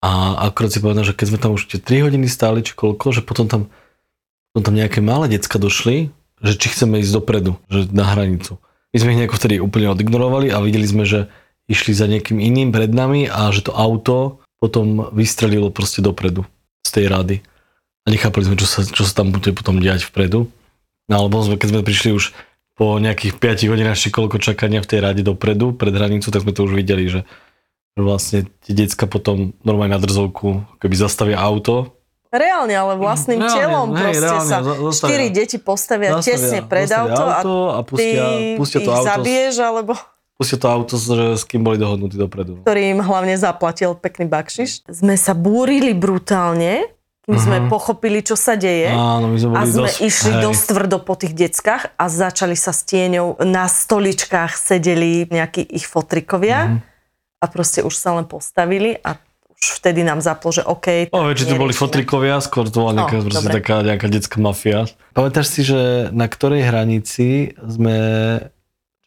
A 0.00 0.40
akorát 0.48 0.72
si 0.72 0.80
povedal, 0.80 1.04
že 1.04 1.12
keď 1.12 1.26
sme 1.28 1.38
tam 1.44 1.52
už 1.60 1.68
tie 1.68 1.76
3 1.76 2.08
hodiny 2.08 2.24
stáli, 2.24 2.64
či 2.64 2.72
koľko, 2.72 3.12
že 3.12 3.20
potom 3.20 3.52
tam, 3.52 3.68
potom 4.56 4.72
tam 4.72 4.74
nejaké 4.80 5.04
malé 5.04 5.28
decka 5.28 5.60
došli, 5.60 6.08
že 6.46 6.54
či 6.56 6.72
chceme 6.72 7.02
ísť 7.02 7.12
dopredu, 7.12 7.58
že 7.68 7.90
na 7.90 8.06
hranicu. 8.06 8.56
My 8.94 8.96
sme 9.02 9.12
ich 9.12 9.20
nejako 9.20 9.36
vtedy 9.36 9.54
úplne 9.60 9.92
odignorovali 9.92 10.54
a 10.54 10.62
videli 10.62 10.86
sme, 10.88 11.04
že 11.04 11.28
išli 11.66 11.92
za 11.92 12.06
niekým 12.06 12.38
iným 12.38 12.70
pred 12.70 12.88
nami 12.88 13.26
a 13.26 13.50
že 13.50 13.66
to 13.66 13.74
auto 13.74 14.40
potom 14.62 15.10
vystrelilo 15.12 15.68
proste 15.68 16.00
dopredu 16.00 16.46
z 16.86 16.90
tej 16.94 17.06
rady. 17.10 17.36
A 18.06 18.14
nechápali 18.14 18.46
sme, 18.46 18.56
čo 18.56 18.64
sa, 18.64 18.86
čo 18.86 19.02
sa 19.02 19.12
tam 19.12 19.34
bude 19.34 19.50
potom 19.50 19.82
diať 19.82 20.06
vpredu. 20.06 20.48
No 21.10 21.14
alebo 21.18 21.42
sme, 21.42 21.58
keď 21.58 21.68
sme 21.74 21.82
prišli 21.82 22.14
už 22.14 22.32
po 22.78 22.96
nejakých 23.02 23.42
5 23.42 23.72
hodinách 23.72 23.98
či 23.98 24.14
koľko 24.14 24.38
čakania 24.38 24.80
v 24.80 24.90
tej 24.90 25.00
rade 25.02 25.22
dopredu, 25.26 25.74
pred 25.74 25.90
hranicu, 25.90 26.30
tak 26.30 26.46
sme 26.46 26.54
to 26.54 26.64
už 26.64 26.72
videli, 26.78 27.10
že 27.10 27.26
že 27.96 28.04
vlastne 28.04 28.38
tie 28.60 28.76
decka 28.76 29.08
potom 29.08 29.56
normálne 29.64 29.96
na 29.96 30.00
drzovku, 30.04 30.76
keby 30.84 30.94
zastavia 31.00 31.40
auto, 31.40 31.95
Reálne, 32.28 32.74
ale 32.74 32.92
vlastným 32.94 33.38
Reálne, 33.38 33.54
telom 33.54 33.88
hej, 33.90 34.02
proste 34.02 34.20
reálne, 34.20 34.44
sa 34.44 34.58
zastavia. 34.60 34.92
štyri 34.92 35.26
deti 35.28 35.56
postavia 35.56 36.10
zastavia- 36.12 36.26
tesne 36.28 36.58
pred 36.62 36.86
zastavia 36.86 37.14
auto, 37.36 37.54
a 37.64 37.72
a 37.72 37.80
pustia, 37.82 38.22
ty 38.24 38.56
pustia 38.56 38.78
to 38.78 38.84
ich 38.84 38.92
auto, 38.92 39.08
zabiješ, 39.08 39.54
alebo 39.58 39.92
pustia 40.34 40.56
to 40.56 40.66
auto, 40.66 40.94
s- 40.94 41.42
kým 41.42 41.60
boli 41.60 41.76
dohodnutí 41.76 42.14
dopredu. 42.14 42.60
ktorý 42.60 42.82
im 42.88 43.00
hlavne 43.00 43.34
zaplatil 43.34 43.94
pekný 43.94 44.26
bakšiš. 44.26 44.84
Sme 44.86 45.14
sa 45.14 45.32
búrili 45.32 45.92
brutálne, 45.92 46.90
kým 47.22 47.34
sme 47.36 47.58
Mhm. 47.58 47.68
pochopili, 47.68 48.20
čo 48.20 48.34
sa 48.34 48.54
deje. 48.54 48.86
Áno, 48.88 49.26
my 49.26 49.34
sme 49.36 49.50
A 49.52 49.54
boli 49.56 49.66
sme 49.68 49.82
dosť... 49.84 49.98
išli 50.00 50.30
hej. 50.32 50.42
dosť 50.42 50.62
tvrdo 50.68 50.96
po 51.00 51.14
tých 51.14 51.32
deckách 51.32 51.90
a 51.92 52.04
začali 52.06 52.54
sa 52.54 52.70
s 52.70 52.82
tieňou. 52.82 53.42
Na 53.42 53.66
stoličkách 53.66 54.52
sedeli 54.52 55.26
nejakí 55.26 55.62
ich 55.64 55.84
fotrikovia 55.84 56.58
Mhm. 56.68 56.78
a 57.36 57.44
proste 57.46 57.80
už 57.80 57.90
sa 57.92 58.12
len 58.12 58.26
postavili 58.26 58.94
a 58.96 59.18
už 59.56 59.80
vtedy 59.80 60.04
nám 60.04 60.20
zaplo, 60.20 60.52
že 60.52 60.60
OK. 60.62 61.08
O, 61.10 61.32
či 61.32 61.48
to 61.48 61.56
boli 61.56 61.72
fotrikovia, 61.72 62.38
skôr 62.44 62.68
to 62.68 62.84
bola 62.84 62.92
nejaká, 63.04 63.16
O, 63.18 63.24
proste 63.24 63.40
dobre. 63.48 63.54
taká 63.56 63.74
nejaká 63.80 64.06
detská 64.12 64.36
mafia. 64.36 64.84
Pamätáš 65.16 65.48
si, 65.48 65.64
že 65.64 66.12
na 66.12 66.28
ktorej 66.28 66.68
hranici 66.68 67.56
sme 67.64 67.96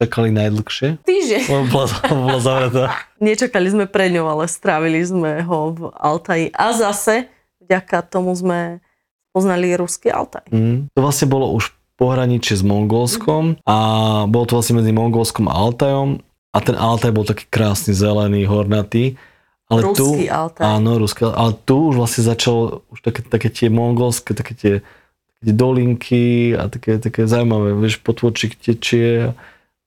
čakali 0.02 0.34
najdlhšie? 0.34 1.06
Týždeň. 1.06 1.42
Bola, 1.70 1.88
bola 2.10 2.40
zavretá. 2.42 2.84
Nečakali 3.22 3.68
sme 3.70 3.86
pre 3.86 4.10
ňou, 4.10 4.26
ale 4.26 4.50
strávili 4.50 5.04
sme 5.06 5.44
ho 5.46 5.76
v 5.76 5.82
Altaji. 5.94 6.50
A 6.56 6.74
zase, 6.74 7.30
vďaka 7.62 8.02
tomu 8.08 8.34
sme 8.34 8.82
poznali 9.30 9.76
ruský 9.78 10.10
Altaj. 10.10 10.50
Mm. 10.50 10.90
To 10.96 11.00
vlastne 11.04 11.30
bolo 11.30 11.54
už 11.54 11.70
pohraničie 12.00 12.56
s 12.56 12.64
Mongolskom 12.64 13.60
a 13.68 13.78
bolo 14.26 14.48
to 14.48 14.56
vlastne 14.58 14.80
medzi 14.80 14.96
Mongolskom 14.96 15.52
a 15.52 15.54
Altajom 15.54 16.24
a 16.56 16.58
ten 16.64 16.74
Altaj 16.80 17.12
bol 17.12 17.28
taký 17.28 17.46
krásny, 17.52 17.92
zelený, 17.94 18.48
hornatý. 18.48 19.20
Ale 19.70 19.94
tu, 19.94 20.02
Ruský 20.02 20.26
Altaj. 20.34 20.66
Áno, 20.66 20.98
ruský, 20.98 21.30
ale 21.30 21.54
tu 21.62 21.94
už 21.94 22.02
vlastne 22.02 22.26
začalo 22.26 22.82
už 22.90 23.06
také, 23.06 23.22
také 23.22 23.54
tie 23.54 23.70
mongolské, 23.70 24.34
také 24.34 24.58
tie, 24.58 24.74
také 24.82 25.42
tie 25.46 25.54
dolinky 25.54 26.58
a 26.58 26.66
také, 26.74 26.98
také 26.98 27.30
zaujímavé, 27.30 27.78
vieš, 27.78 28.02
potvočík 28.02 28.58
tečie, 28.58 29.30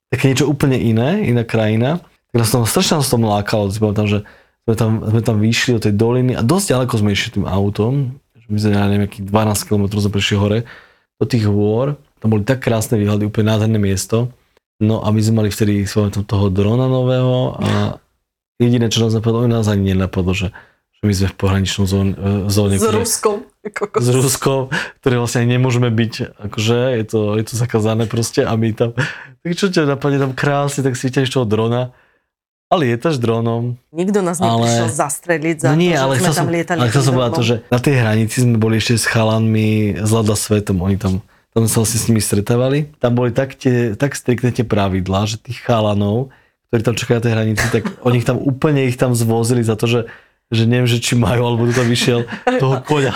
také 0.07 0.31
niečo 0.31 0.47
úplne 0.47 0.79
iné, 0.79 1.27
iná 1.27 1.43
krajina. 1.43 1.99
Tak 2.31 2.47
som 2.47 2.63
strašne 2.63 3.03
nás 3.03 3.11
to 3.11 3.19
lákalo, 3.19 3.75
si 3.75 3.83
pamätám, 3.83 4.07
že 4.07 4.19
sme 4.63 4.75
tam, 4.79 4.91
sme 5.03 5.21
tam 5.27 5.37
vyšli 5.43 5.71
do 5.75 5.81
tej 5.83 5.95
doliny 5.99 6.33
a 6.39 6.47
dosť 6.47 6.79
ďaleko 6.79 6.95
sme 7.03 7.11
išli 7.11 7.43
tým 7.43 7.47
autom, 7.51 8.15
že 8.39 8.47
my 8.47 8.59
sme, 8.63 8.71
ja 8.71 8.87
neviem, 8.87 9.11
nejakých 9.11 9.27
12 9.27 9.67
km 9.67 9.85
sme 9.99 10.15
prišli 10.15 10.37
hore 10.39 10.59
do 11.19 11.25
tých 11.27 11.45
hôr, 11.51 11.99
tam 12.23 12.29
boli 12.31 12.47
tak 12.47 12.63
krásne 12.63 13.03
výhľady, 13.03 13.27
úplne 13.27 13.51
nádherné 13.51 13.83
miesto. 13.83 14.31
No 14.79 15.03
a 15.03 15.11
my 15.11 15.19
sme 15.19 15.43
mali 15.43 15.51
vtedy 15.51 15.87
svojho 15.87 16.23
toho 16.23 16.47
drona 16.51 16.87
nového 16.87 17.59
a 17.59 18.02
jediné, 18.63 18.87
čo 18.89 19.03
nás 19.03 19.13
napadlo, 19.13 19.45
nás 19.51 19.67
ani 19.67 19.93
nenapadlo, 19.93 20.33
že, 20.33 20.55
že 20.95 21.03
my 21.03 21.13
sme 21.13 21.29
v 21.29 21.37
pohraničnom 21.37 21.85
zóne. 21.91 22.13
zóne 22.47 22.77
s 22.79 22.83
ktoré, 22.87 22.99
Ruskom. 23.03 23.37
S 23.99 24.09
Ruskom, 24.15 24.61
ktoré 25.03 25.19
vlastne 25.19 25.45
nemôžeme 25.51 25.91
byť, 25.91 26.39
akože 26.39 26.79
je 27.03 27.05
to, 27.05 27.21
je 27.37 27.45
to 27.51 27.55
zakázané 27.59 28.07
proste 28.07 28.47
a 28.47 28.53
my 28.55 28.71
tam, 28.71 28.95
tak 29.43 29.51
čo 29.59 29.67
ťa 29.69 29.99
napadne 29.99 30.23
tam 30.23 30.33
krásne, 30.33 30.87
tak 30.87 30.95
si 30.95 31.11
vyťahneš 31.11 31.35
toho 31.35 31.47
drona 31.47 31.91
ale 32.73 32.97
lietaš 32.97 33.21
dronom. 33.21 33.77
Nikto 33.93 34.25
nás 34.25 34.41
neprišiel 34.41 34.89
ale... 34.89 34.97
zastreliť 34.97 35.57
za 35.61 35.69
no 35.69 35.77
nie, 35.77 35.93
to, 35.93 36.01
ale 36.09 36.13
že 36.17 36.25
sme 36.25 36.33
tam 36.41 36.49
lietali. 36.49 36.81
Ale 36.81 36.89
chcel 36.89 37.05
som 37.05 37.13
povedať 37.21 37.33
to, 37.37 37.45
že 37.45 37.57
na 37.69 37.79
tej 37.85 37.95
hranici 38.01 38.37
sme 38.41 38.57
boli 38.57 38.81
ešte 38.81 38.97
s 38.97 39.05
chalanmi 39.05 40.01
z 40.01 40.11
Lada 40.17 40.33
Svetom. 40.33 40.81
Oni 40.81 40.97
tam, 40.97 41.21
tam 41.53 41.69
sa 41.69 41.85
vlastne 41.85 42.01
s 42.01 42.09
nimi 42.09 42.25
stretávali. 42.25 42.89
Tam 42.97 43.13
boli 43.13 43.29
tak, 43.37 43.61
tie, 43.61 43.93
tak 43.93 44.17
striktne 44.17 44.57
tie 44.57 44.65
pravidlá, 44.65 45.29
že 45.29 45.37
tých 45.37 45.61
chalanov, 45.61 46.33
ktorí 46.73 46.89
tam 46.89 46.97
čakajú 46.97 47.17
na 47.21 47.25
tej 47.29 47.35
hranici, 47.37 47.67
tak 47.69 47.85
oni 48.01 48.25
ich 48.25 48.25
tam 48.25 48.41
úplne 48.41 48.89
ich 48.89 48.97
tam 48.97 49.13
zvozili 49.13 49.61
za 49.61 49.77
to, 49.77 49.85
že 49.85 50.01
že 50.53 50.69
neviem, 50.69 50.85
že 50.85 51.01
či 51.01 51.17
majú, 51.17 51.49
alebo 51.49 51.65
tu 51.65 51.73
tam 51.73 51.89
vyšiel 51.89 52.29
toho 52.61 52.85
koňa. 52.85 53.13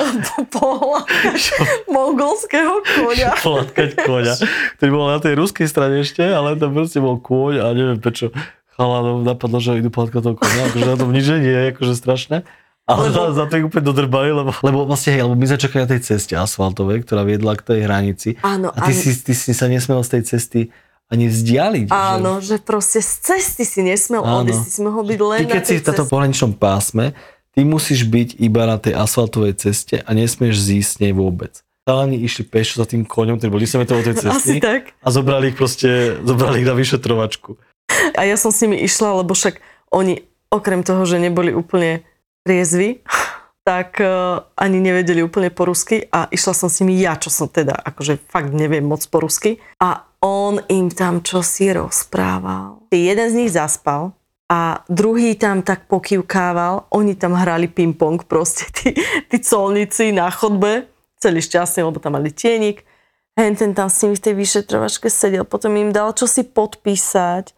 mongolského 1.96 2.80
koňa. 2.80 3.30
Pohľadkať 3.44 3.90
koňa, 4.08 4.34
ktorý 4.80 4.90
bol 4.92 5.12
na 5.12 5.20
tej 5.20 5.36
ruskej 5.36 5.68
strane 5.68 6.00
ešte, 6.00 6.24
ale 6.24 6.56
tam 6.56 6.72
proste 6.72 6.96
bol 6.96 7.20
kôň 7.20 7.60
a 7.60 7.76
neviem 7.76 8.00
prečo 8.00 8.32
chalanov 8.72 9.20
napadlo, 9.20 9.60
že 9.60 9.76
idú 9.76 9.92
pohľadkať 9.92 10.20
toho 10.24 10.36
konia, 10.36 10.64
akože 10.72 10.86
na 10.88 10.96
tom 10.96 11.12
nič 11.12 11.28
nie 11.28 11.52
je 11.52 11.76
akože 11.76 11.92
strašné. 11.92 12.48
Ale 12.86 13.10
lebo... 13.10 13.34
za, 13.34 13.44
za 13.44 13.44
to 13.50 13.58
ich 13.60 13.66
úplne 13.68 13.84
dodrbali, 13.84 14.30
lebo, 14.32 14.56
lebo 14.62 14.88
vlastne, 14.88 15.18
hej, 15.18 15.26
lebo 15.26 15.36
my 15.36 15.44
sme 15.44 15.58
čakali 15.58 15.80
na 15.84 15.90
tej 15.92 16.00
ceste 16.06 16.38
asfaltovej, 16.38 17.02
ktorá 17.04 17.26
viedla 17.26 17.58
k 17.58 17.66
tej 17.66 17.78
hranici. 17.84 18.40
Áno, 18.46 18.70
a 18.72 18.78
ty, 18.86 18.94
áno. 18.94 19.00
Si, 19.02 19.10
ty 19.26 19.32
si 19.34 19.52
sa 19.52 19.66
nesmel 19.68 20.00
z 20.06 20.10
tej 20.16 20.22
cesty 20.24 20.60
ani 21.06 21.30
vzdialiť. 21.30 21.86
Áno, 21.94 22.42
že, 22.42 22.58
že 22.58 22.66
proste 22.66 22.98
z 22.98 23.12
cesty 23.22 23.62
si 23.62 23.80
nesmel 23.82 24.22
odísť, 24.22 24.66
si 24.66 24.80
mohol 24.82 25.06
byť 25.06 25.20
len 25.22 25.40
Ty 25.46 25.54
keď 25.54 25.64
si 25.64 25.74
v 25.78 25.84
táto 25.86 26.04
pohraničnom 26.06 26.58
pásme, 26.58 27.14
ty 27.54 27.62
musíš 27.62 28.04
byť 28.10 28.42
iba 28.42 28.66
na 28.66 28.76
tej 28.76 28.98
asfaltovej 28.98 29.54
ceste 29.56 30.02
a 30.02 30.10
nesmieš 30.10 30.58
zísť 30.58 30.90
s 30.90 30.96
nej 30.98 31.14
vôbec. 31.14 31.62
Chalani 31.86 32.18
išli 32.18 32.42
pešo 32.42 32.82
za 32.82 32.86
tým 32.90 33.06
koňom, 33.06 33.38
ktorý 33.38 33.50
bol 33.54 33.62
10 33.62 33.82
metrov 33.86 34.02
od 34.02 34.06
tej 34.10 34.16
cesty 34.26 34.58
Asi 34.58 34.62
tak. 34.62 34.90
a 34.98 35.08
zobrali 35.14 35.54
ich 35.54 35.56
proste, 35.56 36.18
zobrali 36.26 36.66
ich 36.66 36.68
na 36.68 36.74
vyšetrovačku. 36.74 37.54
A 38.18 38.26
ja 38.26 38.34
som 38.34 38.50
s 38.50 38.58
nimi 38.66 38.82
išla, 38.82 39.22
lebo 39.22 39.38
však 39.38 39.62
oni, 39.94 40.26
okrem 40.50 40.82
toho, 40.82 41.06
že 41.06 41.22
neboli 41.22 41.54
úplne 41.54 42.02
riezvi, 42.42 43.06
tak 43.66 43.98
uh, 43.98 44.46
ani 44.54 44.78
nevedeli 44.78 45.26
úplne 45.26 45.50
po 45.50 45.66
rusky 45.66 46.06
a 46.10 46.30
išla 46.30 46.54
som 46.54 46.70
s 46.70 46.78
nimi 46.82 47.02
ja, 47.02 47.18
čo 47.18 47.34
som 47.34 47.50
teda, 47.50 47.74
akože 47.74 48.22
fakt 48.30 48.54
neviem 48.54 48.86
moc 48.86 49.02
po 49.10 49.18
rusky. 49.18 49.58
A 49.82 50.06
on 50.26 50.58
im 50.68 50.90
tam 50.90 51.22
čosi 51.22 51.70
rozprával. 51.70 52.82
Jeden 52.90 53.30
z 53.30 53.34
nich 53.38 53.52
zaspal 53.54 54.10
a 54.50 54.82
druhý 54.90 55.38
tam 55.38 55.62
tak 55.62 55.86
pokývkával, 55.86 56.90
oni 56.90 57.14
tam 57.14 57.38
hrali 57.38 57.70
ping-pong 57.70 58.26
proste, 58.26 58.66
tí, 58.76 58.90
tí 59.30 59.36
colníci 59.38 60.10
na 60.10 60.26
chodbe, 60.34 60.90
celý 61.22 61.38
šťastný, 61.38 61.86
lebo 61.86 62.02
tam 62.02 62.18
mali 62.18 62.34
tienik. 62.34 62.82
Henten 63.36 63.76
tam 63.76 63.86
s 63.86 64.02
nimi 64.02 64.16
v 64.16 64.24
tej 64.24 64.34
vyšetrovačke 64.34 65.12
sedel, 65.12 65.44
potom 65.44 65.76
im 65.78 65.92
dal 65.92 66.10
čosi 66.16 66.42
podpísať 66.42 67.54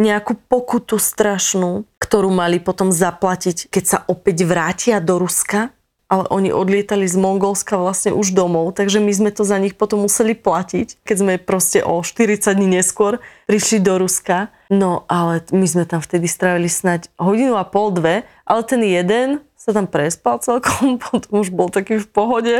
nejakú 0.00 0.36
pokutu 0.48 0.96
strašnú, 0.96 1.86
ktorú 2.02 2.32
mali 2.32 2.58
potom 2.58 2.90
zaplatiť, 2.90 3.70
keď 3.70 3.84
sa 3.84 3.98
opäť 4.08 4.48
vrátia 4.48 4.96
do 4.98 5.20
Ruska, 5.20 5.70
ale 6.10 6.26
oni 6.26 6.50
odlietali 6.50 7.06
z 7.06 7.14
Mongolska 7.14 7.78
vlastne 7.78 8.10
už 8.10 8.34
domov, 8.34 8.74
takže 8.74 8.98
my 8.98 9.12
sme 9.14 9.30
to 9.30 9.46
za 9.46 9.54
nich 9.62 9.78
potom 9.78 10.02
museli 10.02 10.34
platiť, 10.34 11.06
keď 11.06 11.16
sme 11.16 11.32
proste 11.38 11.86
o 11.86 12.02
40 12.02 12.50
dní 12.50 12.82
neskôr 12.82 13.22
prišli 13.46 13.78
do 13.78 14.02
Ruska. 14.02 14.50
No 14.74 15.06
ale 15.06 15.46
my 15.54 15.66
sme 15.70 15.86
tam 15.86 16.02
vtedy 16.02 16.26
strávili 16.26 16.66
snať 16.66 17.14
hodinu 17.14 17.54
a 17.54 17.62
pol, 17.62 17.94
dve, 17.94 18.26
ale 18.42 18.60
ten 18.66 18.82
jeden 18.82 19.38
sa 19.54 19.70
tam 19.70 19.86
prespal 19.86 20.42
celkom, 20.42 20.98
potom 21.06 21.46
už 21.46 21.54
bol 21.54 21.70
taký 21.70 22.02
v 22.02 22.10
pohode. 22.10 22.56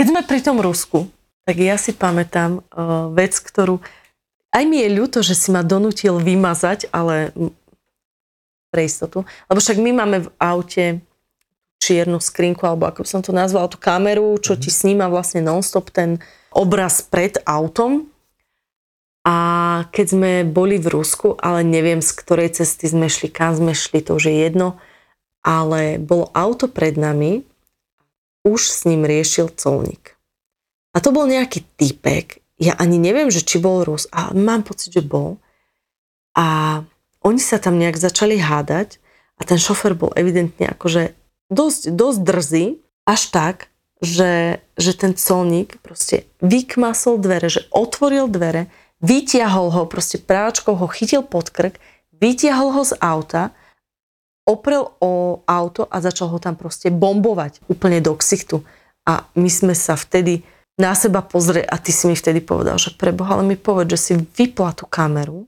Keď 0.00 0.06
sme 0.08 0.24
pri 0.24 0.40
tom 0.40 0.56
Rusku, 0.56 1.12
tak 1.44 1.60
ja 1.60 1.76
si 1.76 1.92
pamätám 1.92 2.64
uh, 2.72 3.12
vec, 3.12 3.36
ktorú 3.36 3.84
aj 4.52 4.64
mi 4.68 4.84
je 4.84 4.88
ľúto, 4.92 5.24
že 5.24 5.32
si 5.32 5.48
ma 5.48 5.64
donútil 5.64 6.20
vymazať, 6.20 6.92
ale 6.92 7.32
pre 8.68 8.84
istotu. 8.84 9.24
Lebo 9.48 9.60
však 9.60 9.80
my 9.80 9.90
máme 9.96 10.18
v 10.24 10.32
aute 10.40 10.84
čiernu 11.82 12.22
skrinku, 12.22 12.62
alebo 12.62 12.86
ako 12.86 13.02
som 13.02 13.26
to 13.26 13.34
nazval, 13.34 13.66
tú 13.66 13.82
kameru, 13.82 14.38
čo 14.38 14.54
ti 14.54 14.70
mhm. 14.70 14.76
sníma 14.78 15.06
vlastne 15.10 15.42
nonstop 15.42 15.90
ten 15.90 16.22
obraz 16.54 17.02
pred 17.02 17.42
autom. 17.42 18.06
A 19.22 19.36
keď 19.94 20.06
sme 20.06 20.32
boli 20.42 20.82
v 20.82 20.98
Rusku, 20.98 21.38
ale 21.38 21.62
neviem, 21.62 22.02
z 22.02 22.10
ktorej 22.10 22.58
cesty 22.58 22.90
sme 22.90 23.06
šli, 23.06 23.30
kam 23.30 23.54
sme 23.54 23.70
šli, 23.70 24.02
to 24.02 24.18
už 24.18 24.30
je 24.30 24.34
jedno, 24.34 24.82
ale 25.46 26.02
bolo 26.02 26.26
auto 26.34 26.66
pred 26.66 26.98
nami, 26.98 27.46
už 28.42 28.60
s 28.66 28.82
ním 28.82 29.06
riešil 29.06 29.54
colník. 29.54 30.18
A 30.90 30.98
to 30.98 31.14
bol 31.14 31.30
nejaký 31.30 31.62
typek, 31.78 32.42
ja 32.58 32.74
ani 32.78 32.98
neviem, 32.98 33.30
že 33.30 33.42
či 33.46 33.62
bol 33.62 33.86
Rus, 33.86 34.10
ale 34.10 34.38
mám 34.38 34.66
pocit, 34.66 34.94
že 34.94 35.02
bol. 35.02 35.38
A 36.34 36.78
oni 37.22 37.38
sa 37.42 37.62
tam 37.62 37.78
nejak 37.78 37.98
začali 37.98 38.38
hádať 38.38 38.98
a 39.38 39.42
ten 39.42 39.58
šofer 39.58 39.94
bol 39.94 40.10
evidentne 40.14 40.70
akože 40.70 41.14
dosť, 41.52 41.92
dosť 41.92 42.18
drzý, 42.24 42.66
až 43.04 43.22
tak, 43.28 43.56
že, 44.02 44.58
že 44.74 44.92
ten 44.98 45.14
colník 45.14 45.78
proste 45.84 46.26
vykmasol 46.42 47.22
dvere, 47.22 47.46
že 47.46 47.68
otvoril 47.70 48.26
dvere, 48.26 48.66
vytiahol 48.98 49.70
ho, 49.70 49.82
proste 49.86 50.18
práčkou 50.18 50.74
ho 50.74 50.86
chytil 50.90 51.22
pod 51.22 51.54
krk, 51.54 51.78
vytiahol 52.18 52.74
ho 52.74 52.82
z 52.82 52.98
auta, 52.98 53.54
oprel 54.42 54.90
o 54.98 55.42
auto 55.46 55.86
a 55.86 56.02
začal 56.02 56.34
ho 56.34 56.38
tam 56.42 56.58
proste 56.58 56.90
bombovať 56.90 57.62
úplne 57.70 58.02
do 58.02 58.18
ksichtu. 58.18 58.66
A 59.06 59.26
my 59.38 59.50
sme 59.50 59.74
sa 59.74 59.94
vtedy 59.94 60.42
na 60.78 60.94
seba 60.98 61.22
pozrie 61.22 61.62
a 61.62 61.78
ty 61.78 61.94
si 61.94 62.10
mi 62.10 62.18
vtedy 62.18 62.42
povedal, 62.42 62.78
že 62.78 62.94
preboha, 62.94 63.38
ale 63.38 63.46
mi 63.46 63.58
povedz, 63.58 63.94
že 63.94 63.98
si 63.98 64.12
vypla 64.18 64.74
tú 64.74 64.90
kameru 64.90 65.46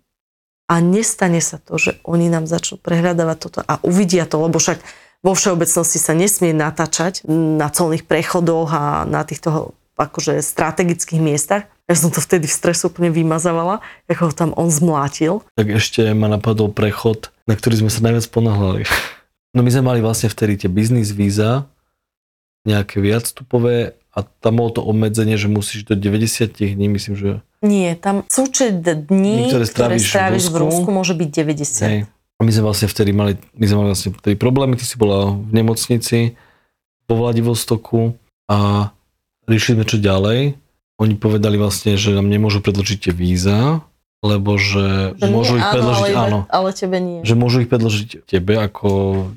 a 0.70 0.78
nestane 0.78 1.42
sa 1.42 1.58
to, 1.58 1.74
že 1.78 1.98
oni 2.06 2.30
nám 2.30 2.46
začnú 2.46 2.78
prehľadávať 2.78 3.38
toto 3.40 3.60
a 3.66 3.82
uvidia 3.82 4.26
to, 4.30 4.42
lebo 4.42 4.62
však 4.62 4.78
vo 5.24 5.32
všeobecnosti 5.32 5.96
sa 5.96 6.12
nesmie 6.12 6.52
natáčať 6.52 7.24
na 7.32 7.72
colných 7.72 8.04
prechodoch 8.04 8.68
a 8.68 8.82
na 9.08 9.24
týchto 9.24 9.72
akože 9.96 10.44
strategických 10.44 11.18
miestach. 11.22 11.64
Ja 11.88 11.96
som 11.96 12.12
to 12.12 12.20
vtedy 12.20 12.44
v 12.44 12.56
stresu 12.56 12.92
úplne 12.92 13.08
vymazávala, 13.08 13.80
ako 14.08 14.28
ho 14.28 14.32
tam 14.36 14.50
on 14.56 14.68
zmlátil. 14.68 15.40
Tak 15.56 15.68
ešte 15.68 16.12
ma 16.12 16.28
napadol 16.28 16.72
prechod, 16.72 17.32
na 17.48 17.56
ktorý 17.56 17.84
sme 17.84 17.90
sa 17.92 18.04
najviac 18.04 18.28
ponáhľali. 18.28 18.84
No 19.54 19.62
my 19.62 19.70
sme 19.70 19.84
mali 19.86 20.00
vlastne 20.02 20.28
vtedy 20.32 20.66
tie 20.66 20.70
biznis 20.72 21.14
víza, 21.14 21.70
nejaké 22.64 22.98
viacstupové 22.98 23.94
a 24.16 24.24
tam 24.24 24.58
bolo 24.58 24.70
to 24.78 24.82
obmedzenie, 24.82 25.36
že 25.36 25.46
musíš 25.46 25.84
do 25.84 25.94
90 25.94 26.74
dní, 26.74 26.86
myslím, 26.90 27.14
že... 27.14 27.30
Nie, 27.60 27.94
tam 27.94 28.24
súčet 28.28 28.80
dní, 28.82 29.52
ktoré 29.52 29.68
stráviš, 29.68 30.08
ktoré 30.08 30.10
stráviš 30.10 30.44
v, 30.48 30.56
Rusku. 30.58 30.58
v 30.58 30.62
Rusku, 30.64 30.88
môže 30.90 31.14
byť 31.14 31.28
90. 31.28 31.84
Hej. 31.84 32.00
My 32.44 32.52
sme 32.52 32.68
vlastne 32.68 32.92
vtedy 32.92 33.16
mali, 33.16 33.40
my 33.56 33.64
sme 33.64 33.76
mali 33.80 33.88
vlastne 33.96 34.12
vtedy 34.12 34.36
problémy, 34.36 34.76
ty 34.76 34.84
si 34.84 35.00
bola 35.00 35.32
v 35.32 35.52
nemocnici 35.56 36.36
vo 37.08 37.14
Vladivostoku 37.16 38.12
a 38.52 38.92
riešili 39.48 39.80
sme 39.80 39.86
čo 39.88 39.96
ďalej. 39.96 40.60
Oni 41.00 41.14
povedali 41.16 41.56
vlastne, 41.56 41.96
že 41.96 42.12
nám 42.12 42.28
nemôžu 42.28 42.60
predložiť 42.60 43.08
tie 43.08 43.12
víza, 43.16 43.80
lebo 44.24 44.56
že, 44.60 45.16
že 45.20 45.28
môžu 45.28 45.56
nie, 45.56 45.60
ich 45.60 45.68
predložiť, 45.68 46.12
áno, 46.16 46.20
áno, 46.20 46.38
ale 46.48 46.68
tebe 46.72 46.96
nie. 47.00 47.20
Že 47.24 47.34
môžu 47.36 47.56
ich 47.64 47.70
predložiť 47.72 48.28
tebe 48.28 48.60
ako 48.60 48.88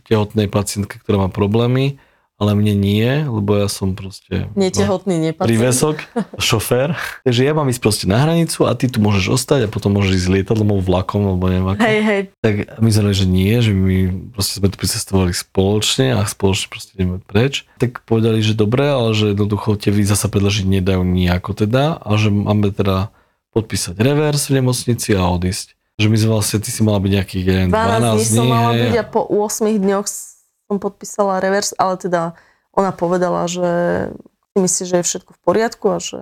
tehotnej 0.07 0.47
pacientke, 0.47 0.99
ktorá 0.99 1.27
má 1.27 1.29
problémy 1.31 1.99
ale 2.37 2.53
mne 2.53 2.77
nie, 2.77 3.25
lebo 3.25 3.57
ja 3.57 3.65
som 3.65 3.97
proste... 3.97 4.45
Netehotný, 4.53 5.17
no. 5.17 5.33
Prívesok, 5.33 6.05
šofér. 6.37 6.93
Takže 7.25 7.41
ja 7.41 7.57
mám 7.57 7.65
ísť 7.65 7.81
proste 7.81 8.05
na 8.05 8.21
hranicu 8.21 8.69
a 8.69 8.77
ty 8.77 8.85
tu 8.85 9.01
môžeš 9.01 9.41
ostať 9.41 9.65
a 9.65 9.71
potom 9.73 9.97
môžeš 9.97 10.21
ísť 10.21 10.29
lietadlom 10.29 10.69
alebo 10.69 10.85
vlakom, 10.85 11.33
alebo 11.33 11.49
neviem 11.49 11.69
ako. 11.73 11.81
Hej, 11.81 11.99
hej. 12.05 12.21
Tak 12.45 12.55
my 12.77 12.89
sme 12.93 13.11
že 13.17 13.25
nie, 13.25 13.53
že 13.57 13.73
my 13.73 13.97
proste 14.37 14.61
sme 14.61 14.69
tu 14.69 14.77
pricestovali 14.77 15.33
spoločne 15.33 16.13
a 16.13 16.21
spoločne 16.29 16.67
proste 16.69 16.91
ideme 16.93 17.17
preč. 17.25 17.65
Tak 17.81 18.05
povedali, 18.05 18.45
že 18.45 18.53
dobre, 18.53 18.85
ale 18.85 19.17
že 19.17 19.33
jednoducho 19.33 19.73
tie 19.81 19.89
víza 19.89 20.13
sa 20.13 20.29
predložiť 20.29 20.69
nedajú 20.69 21.01
nejako 21.01 21.57
teda 21.57 21.97
a 21.97 22.09
že 22.21 22.29
máme 22.29 22.69
teda 22.69 23.09
podpísať 23.57 23.97
revers 23.97 24.45
v 24.53 24.61
nemocnici 24.61 25.17
a 25.17 25.25
odísť. 25.25 25.73
Že 25.97 26.13
my 26.13 26.17
sme 26.21 26.29
vlastne, 26.37 26.61
ty 26.61 26.69
si 26.69 26.85
mala 26.85 27.01
byť 27.01 27.11
nejakých 27.17 27.45
12, 27.73 27.73
12 27.73 28.13
dní. 28.13 28.37
som 28.37 28.45
mala 28.45 28.71
byť 28.77 28.95
a 29.01 29.05
po 29.09 29.25
8 29.25 29.81
dňoch 29.81 30.05
som 30.67 30.77
podpísala 30.77 31.39
revers, 31.39 31.71
ale 31.79 31.95
teda 31.95 32.35
ona 32.75 32.91
povedala, 32.91 33.47
že 33.49 33.67
si 34.53 34.57
myslí, 34.59 34.83
že 34.85 34.95
je 35.01 35.07
všetko 35.07 35.31
v 35.33 35.41
poriadku 35.41 35.85
a 35.89 35.97
že 35.97 36.19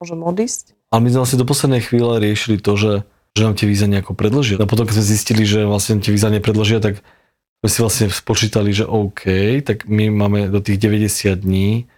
môžem 0.00 0.20
odísť. 0.24 0.74
Ale 0.90 1.06
my 1.06 1.08
sme 1.12 1.20
vlastne 1.22 1.40
do 1.40 1.48
poslednej 1.48 1.82
chvíle 1.84 2.18
riešili 2.18 2.58
to, 2.58 2.74
že, 2.74 2.92
že 3.36 3.40
nám 3.44 3.54
tie 3.54 3.68
víza 3.68 3.86
nejako 3.86 4.16
predložia. 4.16 4.58
A 4.58 4.66
potom, 4.66 4.88
keď 4.88 5.00
sme 5.00 5.10
zistili, 5.14 5.42
že 5.46 5.68
vlastne 5.68 6.00
tie 6.02 6.10
víza 6.10 6.32
nepredložia, 6.32 6.82
tak 6.82 7.04
my 7.64 7.68
si 7.72 7.80
vlastne 7.80 8.12
spočítali, 8.12 8.76
že 8.76 8.84
OK, 8.84 9.24
tak 9.64 9.88
my 9.88 10.12
máme 10.12 10.52
do 10.52 10.60
tých 10.60 10.76
90 10.80 11.32
dní, 11.44 11.88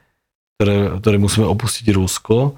ktoré, 0.56 0.96
ktoré 1.02 1.16
musíme 1.18 1.46
opustiť 1.50 1.92
Rusko, 1.92 2.56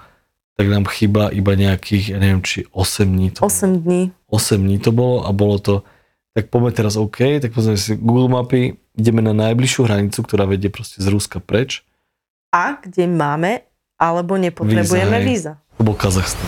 tak 0.58 0.66
nám 0.66 0.90
chýba 0.90 1.30
iba 1.30 1.54
nejakých, 1.54 2.14
ja 2.14 2.18
neviem, 2.18 2.42
či 2.42 2.66
8 2.70 3.06
dní. 3.06 3.28
To 3.38 3.46
8 3.46 3.82
dní. 3.82 4.10
8 4.30 4.58
dní 4.58 4.78
to 4.82 4.90
bolo 4.90 5.26
a 5.26 5.30
bolo 5.30 5.58
to, 5.62 5.74
tak 6.34 6.50
poďme 6.50 6.70
teraz 6.74 6.94
OK, 6.94 7.42
tak 7.42 7.50
pozrieme 7.50 7.78
si 7.78 7.98
Google 7.98 8.30
mapy, 8.30 8.78
ideme 8.98 9.22
na 9.22 9.30
najbližšiu 9.30 9.86
hranicu, 9.86 10.26
ktorá 10.26 10.44
vedie 10.50 10.74
proste 10.74 10.98
z 10.98 11.06
Ruska 11.06 11.38
preč. 11.38 11.86
A 12.50 12.82
kde 12.82 13.06
máme, 13.06 13.62
alebo 13.94 14.34
nepotrebujeme 14.34 15.22
víza. 15.22 15.62
To 15.78 15.86
bol 15.86 15.94
Kazachstan. 15.94 16.42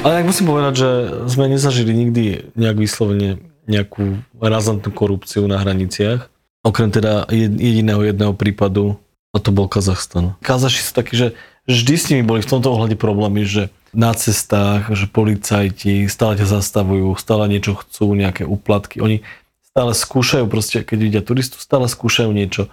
Ale 0.00 0.24
tak 0.24 0.32
musím 0.32 0.48
povedať, 0.48 0.74
že 0.80 0.90
sme 1.28 1.44
nezažili 1.52 1.92
nikdy 1.92 2.56
nejak 2.56 2.80
vyslovene 2.80 3.49
nejakú 3.70 4.20
razantnú 4.42 4.90
korupciu 4.90 5.46
na 5.46 5.62
hraniciach. 5.62 6.26
Okrem 6.66 6.92
teda 6.92 7.24
jediného 7.30 8.04
jedného 8.04 8.34
prípadu, 8.36 9.00
a 9.30 9.38
to 9.38 9.54
bol 9.54 9.70
Kazachstan. 9.70 10.34
Kazaši 10.42 10.82
sú 10.82 10.92
takí, 10.92 11.14
že 11.14 11.38
vždy 11.70 11.94
s 11.94 12.04
nimi 12.10 12.26
boli 12.26 12.42
v 12.42 12.50
tomto 12.50 12.74
ohľade 12.74 12.98
problémy, 12.98 13.46
že 13.46 13.70
na 13.94 14.10
cestách, 14.14 14.90
že 14.90 15.06
policajti 15.06 16.10
stále 16.10 16.38
ťa 16.38 16.60
zastavujú, 16.60 17.14
stále 17.14 17.46
niečo 17.46 17.78
chcú, 17.78 18.14
nejaké 18.14 18.42
úplatky. 18.42 18.98
Oni 19.02 19.22
stále 19.62 19.94
skúšajú 19.94 20.50
proste, 20.50 20.82
keď 20.82 20.98
vidia 20.98 21.22
turistu, 21.22 21.62
stále 21.62 21.86
skúšajú 21.86 22.30
niečo, 22.34 22.66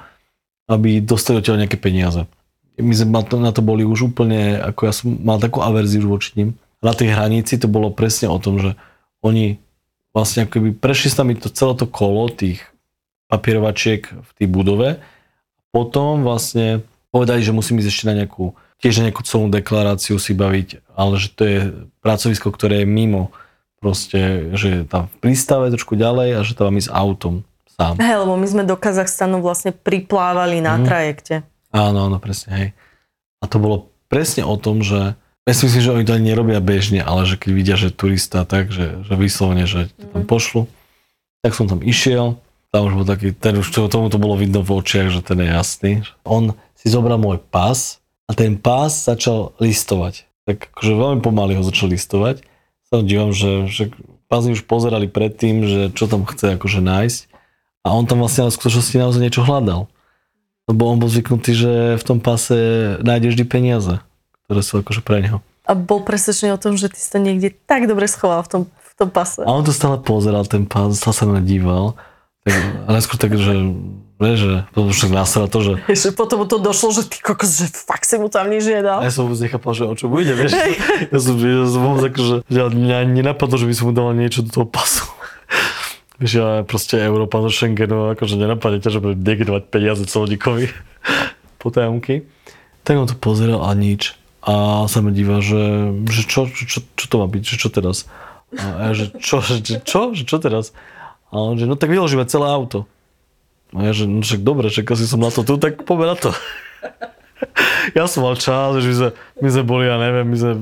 aby 0.65 0.97
dostali 1.01 1.39
od 1.39 1.47
nejaké 1.47 1.77
peniaze. 1.77 2.25
My 2.77 2.93
sme 2.93 3.25
na 3.41 3.49
to 3.53 3.65
boli 3.65 3.81
už 3.81 4.13
úplne, 4.13 4.61
ako 4.61 4.81
ja 4.85 4.93
som 4.93 5.13
mal 5.17 5.41
takú 5.41 5.65
averziu 5.65 6.05
voči 6.05 6.33
ním, 6.37 6.49
na 6.77 6.93
tej 6.93 7.09
hranici 7.09 7.57
to 7.57 7.65
bolo 7.65 7.89
presne 7.89 8.29
o 8.29 8.37
tom, 8.37 8.61
že 8.61 8.77
oni 9.25 9.57
vlastne 10.15 10.45
akoby 10.47 10.75
prešli 10.75 11.09
s 11.13 11.19
nami 11.19 11.37
to 11.37 11.49
celé 11.51 11.73
to 11.77 11.85
kolo 11.87 12.27
tých 12.31 12.63
papierovačiek 13.27 14.07
v 14.07 14.31
tej 14.39 14.47
budove. 14.47 14.99
Potom 15.71 16.23
vlastne 16.23 16.83
povedali, 17.11 17.43
že 17.43 17.55
musím 17.55 17.83
ísť 17.83 17.89
ešte 17.91 18.07
na 18.07 18.23
nejakú, 18.23 18.55
tiež 18.79 19.03
na 19.03 19.11
nejakú 19.11 19.23
celú 19.27 19.51
deklaráciu 19.51 20.15
si 20.17 20.31
baviť, 20.31 20.95
ale 20.95 21.19
že 21.19 21.29
to 21.35 21.43
je 21.43 21.59
pracovisko, 21.99 22.49
ktoré 22.49 22.83
je 22.83 22.87
mimo 22.87 23.35
proste, 23.77 24.51
že 24.57 24.67
je 24.67 24.81
tam 24.87 25.11
v 25.11 25.15
prístave 25.21 25.69
trošku 25.69 25.93
ďalej 25.99 26.29
a 26.37 26.41
že 26.41 26.57
tam 26.57 26.73
mám 26.73 26.81
ísť 26.81 26.91
autom 26.91 27.35
sám. 27.77 27.93
Hej, 28.01 28.25
lebo 28.25 28.33
my 28.33 28.47
sme 28.49 28.63
do 28.65 28.73
Kazachstanu 28.73 29.37
vlastne 29.43 29.69
priplávali 29.69 30.63
na 30.63 30.81
mm. 30.81 30.83
trajekte. 30.87 31.35
Áno, 31.69 32.09
áno, 32.09 32.17
presne, 32.17 32.49
hej. 32.57 32.69
A 33.37 33.45
to 33.45 33.61
bolo 33.61 33.93
presne 34.09 34.41
o 34.41 34.57
tom, 34.57 34.81
že 34.81 35.13
ja 35.47 35.53
si 35.55 35.63
myslím, 35.63 35.79
že 35.81 35.93
oni 35.95 36.03
to 36.03 36.15
ani 36.19 36.27
nerobia 36.35 36.59
bežne, 36.59 36.99
ale 36.99 37.23
že 37.23 37.39
keď 37.39 37.51
vidia, 37.55 37.75
že 37.79 37.95
turista 37.95 38.43
tak, 38.43 38.67
že, 38.67 38.99
že 39.07 39.13
vyslovene, 39.15 39.63
že 39.63 39.87
tam 39.95 40.27
mhm. 40.27 40.27
pošlu, 40.27 40.61
tak 41.39 41.55
som 41.55 41.71
tam 41.71 41.79
išiel, 41.79 42.35
tam 42.67 42.91
už 42.91 42.93
bol 42.99 43.07
taký, 43.07 43.31
ten 43.31 43.55
už 43.55 43.71
tomu 43.87 44.11
to 44.11 44.19
bolo 44.19 44.35
vidno 44.35 44.59
v 44.59 44.83
očiach, 44.83 45.07
že 45.07 45.23
ten 45.23 45.39
je 45.39 45.47
jasný. 45.47 45.91
On 46.27 46.51
si 46.75 46.91
zobral 46.91 47.15
môj 47.15 47.39
pás 47.39 48.03
a 48.27 48.35
ten 48.35 48.59
pás 48.59 49.07
začal 49.07 49.55
listovať. 49.63 50.27
Tak 50.43 50.75
akože 50.75 50.93
veľmi 50.99 51.21
pomaly 51.23 51.55
ho 51.55 51.63
začal 51.63 51.95
listovať. 51.95 52.43
Sa 52.91 52.99
dívam, 52.99 53.31
že, 53.31 53.71
že 53.71 53.95
pásy 54.27 54.51
už 54.51 54.67
pozerali 54.67 55.07
predtým, 55.07 55.63
že 55.63 55.81
čo 55.95 56.11
tam 56.11 56.27
chce 56.27 56.59
akože 56.59 56.83
nájsť. 56.83 57.19
A 57.87 57.95
on 57.95 58.03
tam 58.03 58.19
vlastne 58.19 58.51
v 58.51 58.55
skutočnosti 58.55 58.99
naozaj 58.99 59.23
niečo 59.23 59.47
hľadal. 59.47 59.87
Lebo 60.67 60.91
on 60.91 60.99
bol 60.99 61.07
zvyknutý, 61.07 61.51
že 61.55 61.71
v 61.95 62.03
tom 62.03 62.19
páse 62.19 62.55
nájde 62.99 63.31
vždy 63.31 63.43
peniaze 63.47 64.03
ktoré 64.47 64.63
sú 64.63 64.79
akože 64.79 65.03
pre 65.03 65.19
neho. 65.19 65.43
A 65.67 65.75
bol 65.75 65.99
presvedčený 66.07 66.55
o 66.55 66.59
tom, 66.59 66.79
že 66.79 66.87
ty 66.87 66.95
si 66.95 67.11
to 67.11 67.19
niekde 67.19 67.51
tak 67.67 67.91
dobre 67.91 68.07
schoval 68.07 68.47
v 68.47 68.49
tom, 68.49 68.61
v 68.71 68.93
tom 68.95 69.11
pase. 69.11 69.43
A 69.43 69.51
on 69.51 69.67
to 69.67 69.75
stále 69.75 69.99
pozeral, 69.99 70.47
ten 70.47 70.63
pás, 70.63 70.95
stále 70.95 71.15
sa 71.15 71.27
na 71.27 71.43
díval. 71.43 71.99
Tak, 72.47 72.55
a 72.87 72.89
najskôr 72.95 73.19
tak, 73.19 73.35
že 73.35 73.75
Vieš, 74.17 74.39
že 74.41 74.57
to 74.73 74.89
už 74.89 75.13
násra 75.13 75.45
to, 75.45 75.61
že... 75.61 75.71
Ešte 75.93 76.09
potom 76.17 76.41
to 76.49 76.57
došlo, 76.57 76.89
že 76.89 77.05
ty 77.05 77.21
kokos, 77.21 77.53
že 77.53 77.69
fakt 77.69 78.01
si 78.09 78.17
mu 78.17 78.33
tam 78.33 78.49
nič 78.49 78.65
nedal. 78.65 79.05
Ja 79.05 79.13
som 79.13 79.29
vôbec 79.29 79.45
nechápal, 79.45 79.77
že 79.77 79.85
o 79.85 79.93
čo 79.93 80.09
bude, 80.09 80.33
vieš. 80.33 80.57
Ja 81.13 81.19
som, 81.21 81.37
ja 81.37 81.69
som 81.69 81.81
vôbec 81.85 82.09
tak, 82.09 82.17
že, 82.17 82.41
že 82.49 82.59
mňa 82.65 83.13
nenapadlo, 83.13 83.61
že 83.61 83.69
by 83.69 83.73
som 83.77 83.85
mu 83.85 83.93
dal 83.93 84.17
niečo 84.17 84.41
do 84.41 84.49
toho 84.49 84.65
pasu. 84.65 85.05
Vieš, 86.17 86.33
ja 86.33 86.65
proste 86.65 86.97
Európa 86.97 87.37
do 87.45 87.53
Schengenu, 87.53 88.17
akože 88.17 88.41
nenapadne 88.41 88.81
ťa, 88.81 88.89
že 88.89 89.05
bude 89.05 89.21
dávať 89.21 89.69
peniaze 89.69 90.01
celodíkovi 90.01 90.73
po 91.61 91.69
tajomky. 91.69 92.25
Tak 92.81 92.97
on 92.97 93.05
to 93.05 93.13
pozeral 93.13 93.61
a 93.61 93.77
nič 93.77 94.17
a 94.47 94.87
sa 94.87 95.03
ma 95.03 95.11
díva, 95.11 95.43
že, 95.43 95.91
že 96.07 96.23
čo, 96.23 96.47
čo, 96.47 96.79
čo, 96.79 97.05
to 97.11 97.15
má 97.19 97.27
byť, 97.27 97.43
že 97.43 97.55
čo 97.59 97.67
teraz? 97.67 98.07
A 98.55 98.89
ja, 98.89 98.91
že 98.95 99.11
čo, 99.19 99.43
že, 99.43 99.83
čo, 99.83 100.15
že 100.15 100.23
čo 100.23 100.39
teraz? 100.39 100.71
A 101.27 101.43
on, 101.43 101.59
že 101.59 101.67
no 101.67 101.75
tak 101.75 101.91
vyložíme 101.91 102.23
celé 102.23 102.47
auto. 102.47 102.87
A 103.75 103.83
ja, 103.83 103.91
že 103.91 104.07
no 104.07 104.23
však 104.23 104.47
dobre, 104.47 104.71
však 104.71 104.87
asi 104.87 105.03
som 105.03 105.19
na 105.19 105.27
to 105.27 105.43
tu, 105.43 105.59
tak 105.59 105.83
poďme 105.83 106.15
na 106.15 106.15
to. 106.15 106.31
ja 107.99 108.07
som 108.07 108.23
mal 108.23 108.39
čas, 108.39 108.79
že 108.79 108.87
my 108.87 108.95
sme, 108.95 109.09
my 109.43 109.49
sme 109.51 109.63
boli, 109.67 109.83
ja 109.91 109.99
neviem, 109.99 110.25
my 110.31 110.37
sme 110.39 110.53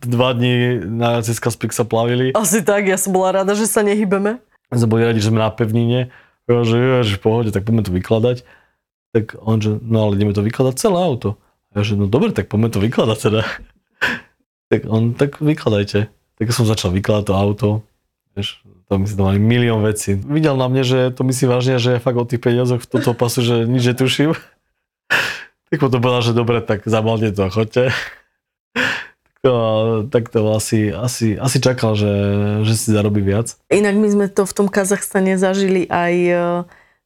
dva 0.00 0.32
dní 0.32 0.80
na 0.80 1.20
Kaspik 1.20 1.76
sa 1.76 1.84
plavili. 1.84 2.32
Asi 2.32 2.64
tak, 2.64 2.88
ja 2.88 2.96
som 2.96 3.12
bola 3.12 3.44
rada, 3.44 3.52
že 3.52 3.68
sa 3.68 3.84
nehybeme. 3.84 4.40
My 4.72 4.76
sme 4.80 4.88
boli 4.88 5.04
radi, 5.04 5.20
že 5.20 5.28
sme 5.28 5.44
na 5.44 5.52
pevnine. 5.52 6.08
Ja, 6.48 6.64
že, 6.64 6.76
ja, 6.80 7.00
že 7.04 7.20
v 7.20 7.24
pohode, 7.24 7.52
tak 7.52 7.68
poďme 7.68 7.84
to 7.84 7.92
vykladať. 7.92 8.36
Tak 9.12 9.36
on, 9.44 9.60
že 9.60 9.76
no 9.84 10.08
ale 10.08 10.16
ideme 10.16 10.32
to 10.32 10.40
vykladať 10.40 10.80
celé 10.80 10.96
auto. 10.96 11.36
Ja 11.74 11.82
že 11.82 11.98
no 11.98 12.06
dobre, 12.06 12.30
tak 12.30 12.46
poďme 12.46 12.70
to 12.70 12.78
vykladať 12.78 13.18
teda. 13.18 13.42
tak 14.70 14.80
on, 14.86 15.18
tak 15.18 15.42
vykladajte. 15.42 16.06
Tak 16.38 16.46
som 16.54 16.66
začal 16.66 16.94
vykladať 16.94 17.24
to 17.26 17.34
auto. 17.34 17.68
Vieš, 18.38 18.62
to 18.86 18.98
my 18.98 19.06
si 19.06 19.14
tam 19.18 19.30
mali 19.30 19.42
milión 19.42 19.82
vecí. 19.82 20.14
Videl 20.14 20.54
na 20.54 20.70
mne, 20.70 20.86
že 20.86 21.10
to 21.10 21.26
myslí 21.26 21.50
vážne, 21.50 21.82
že 21.82 21.98
ja 21.98 22.02
fakt 22.02 22.18
o 22.18 22.26
tých 22.26 22.42
peniazoch 22.42 22.82
v 22.82 22.90
tomto 22.98 23.14
pasu, 23.14 23.42
že 23.42 23.66
nič 23.66 23.94
netuším. 23.94 24.34
tak 25.70 25.78
potom 25.82 25.98
povedal, 25.98 26.22
že 26.22 26.32
dobre, 26.34 26.62
tak 26.62 26.86
zabalte 26.86 27.34
to 27.34 27.42
a 27.46 27.50
chodte. 27.50 27.84
tak 29.26 29.34
to, 29.42 29.54
tak 30.10 30.24
to 30.30 30.40
asi, 30.54 30.94
asi, 30.94 31.34
asi 31.34 31.58
čakal, 31.58 31.98
že, 31.98 32.12
že 32.62 32.74
si 32.78 32.94
zarobí 32.94 33.18
viac. 33.18 33.58
Inak 33.70 33.98
my 33.98 34.08
sme 34.10 34.26
to 34.30 34.46
v 34.46 34.52
tom 34.54 34.66
Kazachstane 34.70 35.38
zažili 35.38 35.90
aj 35.90 36.14
uh, 36.30 36.38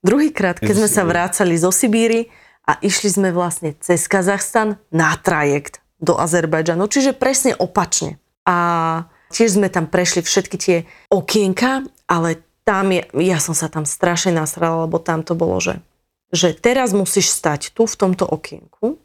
druhýkrát, 0.05 0.61
keď 0.61 0.85
sme 0.85 0.89
sa 0.93 1.03
vrácali 1.09 1.57
zo 1.57 1.73
Sibíry 1.73 2.29
a 2.69 2.77
išli 2.85 3.09
sme 3.09 3.33
vlastne 3.33 3.73
cez 3.81 4.05
Kazachstan 4.05 4.77
na 4.93 5.17
trajekt 5.17 5.81
do 5.97 6.21
Azerbajdžanu, 6.21 6.85
čiže 6.93 7.17
presne 7.17 7.57
opačne. 7.57 8.21
A 8.45 9.09
tiež 9.33 9.57
sme 9.57 9.73
tam 9.73 9.89
prešli 9.89 10.21
všetky 10.21 10.57
tie 10.61 10.77
okienka, 11.09 11.89
ale 12.05 12.45
tam 12.69 12.93
je, 12.93 13.09
ja 13.25 13.41
som 13.41 13.57
sa 13.57 13.73
tam 13.73 13.89
strašne 13.89 14.37
nasrala, 14.37 14.85
lebo 14.85 15.01
tam 15.01 15.25
to 15.25 15.33
bolo, 15.33 15.57
že, 15.57 15.81
že 16.29 16.53
teraz 16.53 16.93
musíš 16.93 17.33
stať 17.33 17.73
tu 17.73 17.89
v 17.89 17.97
tomto 17.97 18.29
okienku 18.29 19.01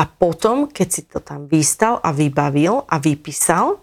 a 0.00 0.08
potom, 0.08 0.64
keď 0.64 0.88
si 0.88 1.04
to 1.04 1.20
tam 1.20 1.44
vystal 1.44 2.00
a 2.00 2.08
vybavil 2.16 2.88
a 2.88 2.96
vypísal 2.96 3.76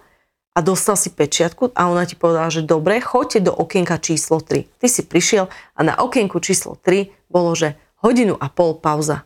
a 0.58 0.60
dostal 0.66 0.98
si 0.98 1.14
pečiatku 1.14 1.78
a 1.78 1.86
ona 1.86 2.10
ti 2.10 2.18
povedala, 2.18 2.50
že 2.50 2.66
dobre, 2.66 2.98
choďte 2.98 3.46
do 3.46 3.54
okienka 3.54 4.02
číslo 4.02 4.42
3. 4.42 4.82
Ty 4.82 4.88
si 4.90 5.06
prišiel 5.06 5.46
a 5.78 5.80
na 5.86 5.94
okienku 6.02 6.42
číslo 6.42 6.74
3 6.82 7.30
bolo, 7.30 7.54
že 7.54 7.78
hodinu 8.02 8.38
a 8.38 8.48
pol 8.52 8.78
pauza. 8.78 9.26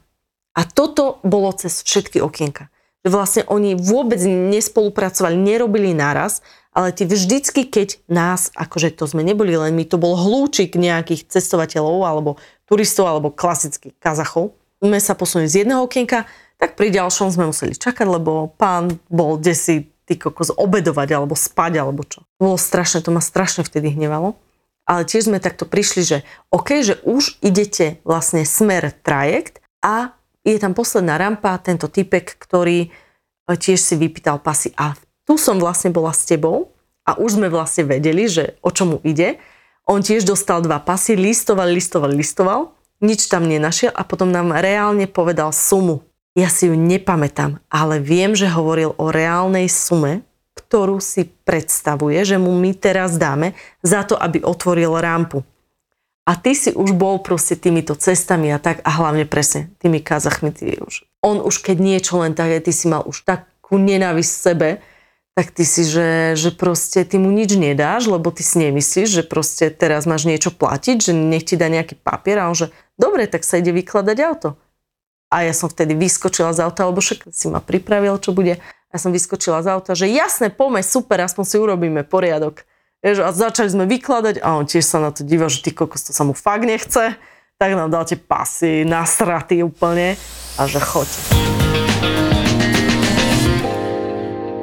A 0.52 0.68
toto 0.68 1.24
bolo 1.24 1.52
cez 1.56 1.84
všetky 1.84 2.20
okienka. 2.20 2.68
Že 3.02 3.10
vlastne 3.10 3.44
oni 3.50 3.74
vôbec 3.74 4.22
nespolupracovali, 4.22 5.34
nerobili 5.34 5.96
naraz, 5.96 6.46
ale 6.72 6.94
ty 6.96 7.04
vždycky, 7.04 7.68
keď 7.68 8.00
nás, 8.08 8.54
akože 8.54 8.94
to 8.96 9.10
sme 9.10 9.26
neboli 9.26 9.58
len 9.58 9.74
my, 9.76 9.84
to 9.88 9.98
bol 10.00 10.16
hlúčik 10.16 10.78
nejakých 10.78 11.28
cestovateľov 11.28 11.98
alebo 12.06 12.32
turistov 12.70 13.10
alebo 13.10 13.34
klasických 13.34 13.98
kazachov, 14.00 14.56
sme 14.82 14.98
sa 14.98 15.14
posunuli 15.14 15.50
z 15.50 15.66
jedného 15.66 15.84
okienka, 15.86 16.26
tak 16.62 16.78
pri 16.78 16.94
ďalšom 16.94 17.34
sme 17.34 17.50
museli 17.50 17.74
čakať, 17.74 18.06
lebo 18.06 18.54
pán 18.54 19.02
bol 19.10 19.38
desi 19.38 19.90
ty 20.06 20.18
kokos 20.18 20.54
obedovať 20.54 21.10
alebo 21.18 21.34
spať 21.34 21.74
alebo 21.82 22.06
čo. 22.06 22.22
Bolo 22.38 22.58
strašné, 22.58 23.02
to 23.02 23.14
ma 23.14 23.22
strašne 23.22 23.66
vtedy 23.66 23.94
hnevalo 23.94 24.38
ale 24.92 25.08
tiež 25.08 25.32
sme 25.32 25.40
takto 25.40 25.64
prišli, 25.64 26.02
že 26.04 26.18
OK, 26.52 26.84
že 26.84 27.00
už 27.08 27.40
idete 27.40 28.04
vlastne 28.04 28.44
smer 28.44 28.92
trajekt 28.92 29.64
a 29.80 30.12
je 30.44 30.60
tam 30.60 30.76
posledná 30.76 31.16
rampa, 31.16 31.56
tento 31.64 31.88
typek, 31.88 32.36
ktorý 32.36 32.92
eh, 32.92 33.56
tiež 33.56 33.80
si 33.80 33.96
vypýtal 33.96 34.44
pasy 34.44 34.76
a 34.76 35.00
tu 35.24 35.40
som 35.40 35.56
vlastne 35.56 35.96
bola 35.96 36.12
s 36.12 36.28
tebou 36.28 36.76
a 37.08 37.16
už 37.16 37.40
sme 37.40 37.48
vlastne 37.48 37.88
vedeli, 37.88 38.28
že 38.28 38.60
o 38.60 38.68
čomu 38.68 39.00
ide. 39.08 39.40
On 39.88 40.04
tiež 40.04 40.28
dostal 40.28 40.60
dva 40.60 40.84
pasy, 40.84 41.16
listoval, 41.16 41.72
listoval, 41.72 42.12
listoval, 42.12 42.76
nič 43.00 43.32
tam 43.32 43.48
nenašiel 43.48 43.96
a 43.96 44.04
potom 44.04 44.28
nám 44.28 44.52
reálne 44.60 45.08
povedal 45.08 45.56
sumu. 45.56 46.04
Ja 46.36 46.48
si 46.48 46.68
ju 46.68 46.76
nepamätám, 46.76 47.64
ale 47.68 48.04
viem, 48.04 48.36
že 48.36 48.52
hovoril 48.52 48.96
o 48.96 49.08
reálnej 49.12 49.68
sume, 49.68 50.24
ktorú 50.72 51.04
si 51.04 51.28
predstavuje, 51.28 52.24
že 52.24 52.40
mu 52.40 52.56
my 52.56 52.72
teraz 52.72 53.20
dáme 53.20 53.60
za 53.84 54.08
to, 54.08 54.16
aby 54.16 54.40
otvoril 54.40 54.96
rampu. 54.96 55.44
A 56.24 56.40
ty 56.40 56.56
si 56.56 56.72
už 56.72 56.96
bol 56.96 57.20
proste 57.20 57.60
týmito 57.60 57.92
cestami 57.92 58.56
a 58.56 58.58
tak, 58.62 58.80
a 58.88 58.92
hlavne 58.96 59.28
presne 59.28 59.68
tými 59.84 60.00
kazachmi, 60.00 60.56
ty 60.56 60.80
už, 60.80 61.04
on 61.20 61.44
už 61.44 61.60
keď 61.60 61.76
niečo 61.76 62.24
len 62.24 62.32
tak, 62.32 62.64
ty 62.64 62.72
si 62.72 62.88
mal 62.88 63.04
už 63.04 63.28
takú 63.28 63.76
nenávisť 63.76 64.32
sebe, 64.32 64.80
tak 65.36 65.52
ty 65.52 65.68
si, 65.68 65.84
že, 65.84 66.40
že 66.40 66.56
proste 66.56 67.04
ty 67.04 67.20
mu 67.20 67.36
nič 67.36 67.60
nedáš, 67.60 68.08
lebo 68.08 68.32
ty 68.32 68.40
si 68.40 68.64
nemyslíš, 68.64 69.12
že 69.12 69.24
proste 69.28 69.68
teraz 69.76 70.08
máš 70.08 70.24
niečo 70.24 70.56
platiť, 70.56 71.04
že 71.04 71.12
nech 71.12 71.44
ti 71.44 71.60
dá 71.60 71.68
nejaký 71.68 72.00
papier 72.00 72.40
a 72.40 72.48
on 72.48 72.56
že 72.56 72.72
dobre, 72.96 73.28
tak 73.28 73.44
sa 73.44 73.60
ide 73.60 73.76
vykladať 73.76 74.18
auto. 74.24 74.56
A 75.28 75.44
ja 75.44 75.52
som 75.52 75.68
vtedy 75.68 76.00
vyskočila 76.00 76.56
z 76.56 76.64
auta, 76.64 76.88
lebo 76.88 77.04
však 77.04 77.28
si 77.28 77.52
ma 77.52 77.60
pripravil, 77.60 78.16
čo 78.24 78.32
bude. 78.32 78.64
Ja 78.92 79.00
som 79.00 79.16
vyskočila 79.16 79.64
z 79.64 79.72
auta, 79.72 79.96
že 79.96 80.12
jasné, 80.12 80.52
poďme, 80.52 80.84
super, 80.84 81.24
aspoň 81.24 81.44
si 81.48 81.56
urobíme 81.56 82.04
poriadok. 82.04 82.68
Vieš, 83.00 83.24
a 83.24 83.32
začali 83.32 83.72
sme 83.72 83.88
vykladať 83.88 84.44
a 84.44 84.60
on 84.60 84.68
tiež 84.68 84.84
sa 84.84 85.00
na 85.00 85.16
to 85.16 85.24
díva, 85.24 85.48
že 85.48 85.64
ty 85.64 85.72
kokos, 85.72 86.04
to 86.04 86.12
sa 86.12 86.28
mu 86.28 86.36
fakt 86.36 86.68
nechce. 86.68 87.16
Tak 87.56 87.72
nám 87.72 87.88
dal 87.88 88.04
tie 88.04 88.20
pasy, 88.20 88.84
nasraty 88.84 89.64
úplne 89.64 90.20
a 90.60 90.68
že 90.68 90.84
choď. 90.84 91.08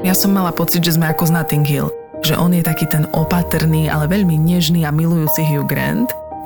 Ja 0.04 0.12
som 0.12 0.36
mala 0.36 0.52
pocit, 0.52 0.84
že 0.84 1.00
sme 1.00 1.08
ako 1.08 1.24
z 1.24 1.32
Notting 1.32 1.64
Hill. 1.64 1.88
Že 2.20 2.36
on 2.36 2.52
je 2.52 2.60
taký 2.60 2.84
ten 2.84 3.08
opatrný, 3.16 3.88
ale 3.88 4.12
veľmi 4.12 4.36
nežný 4.36 4.84
a 4.84 4.92
milujúci 4.92 5.40
Hugh 5.40 5.64
Grant 5.64 6.12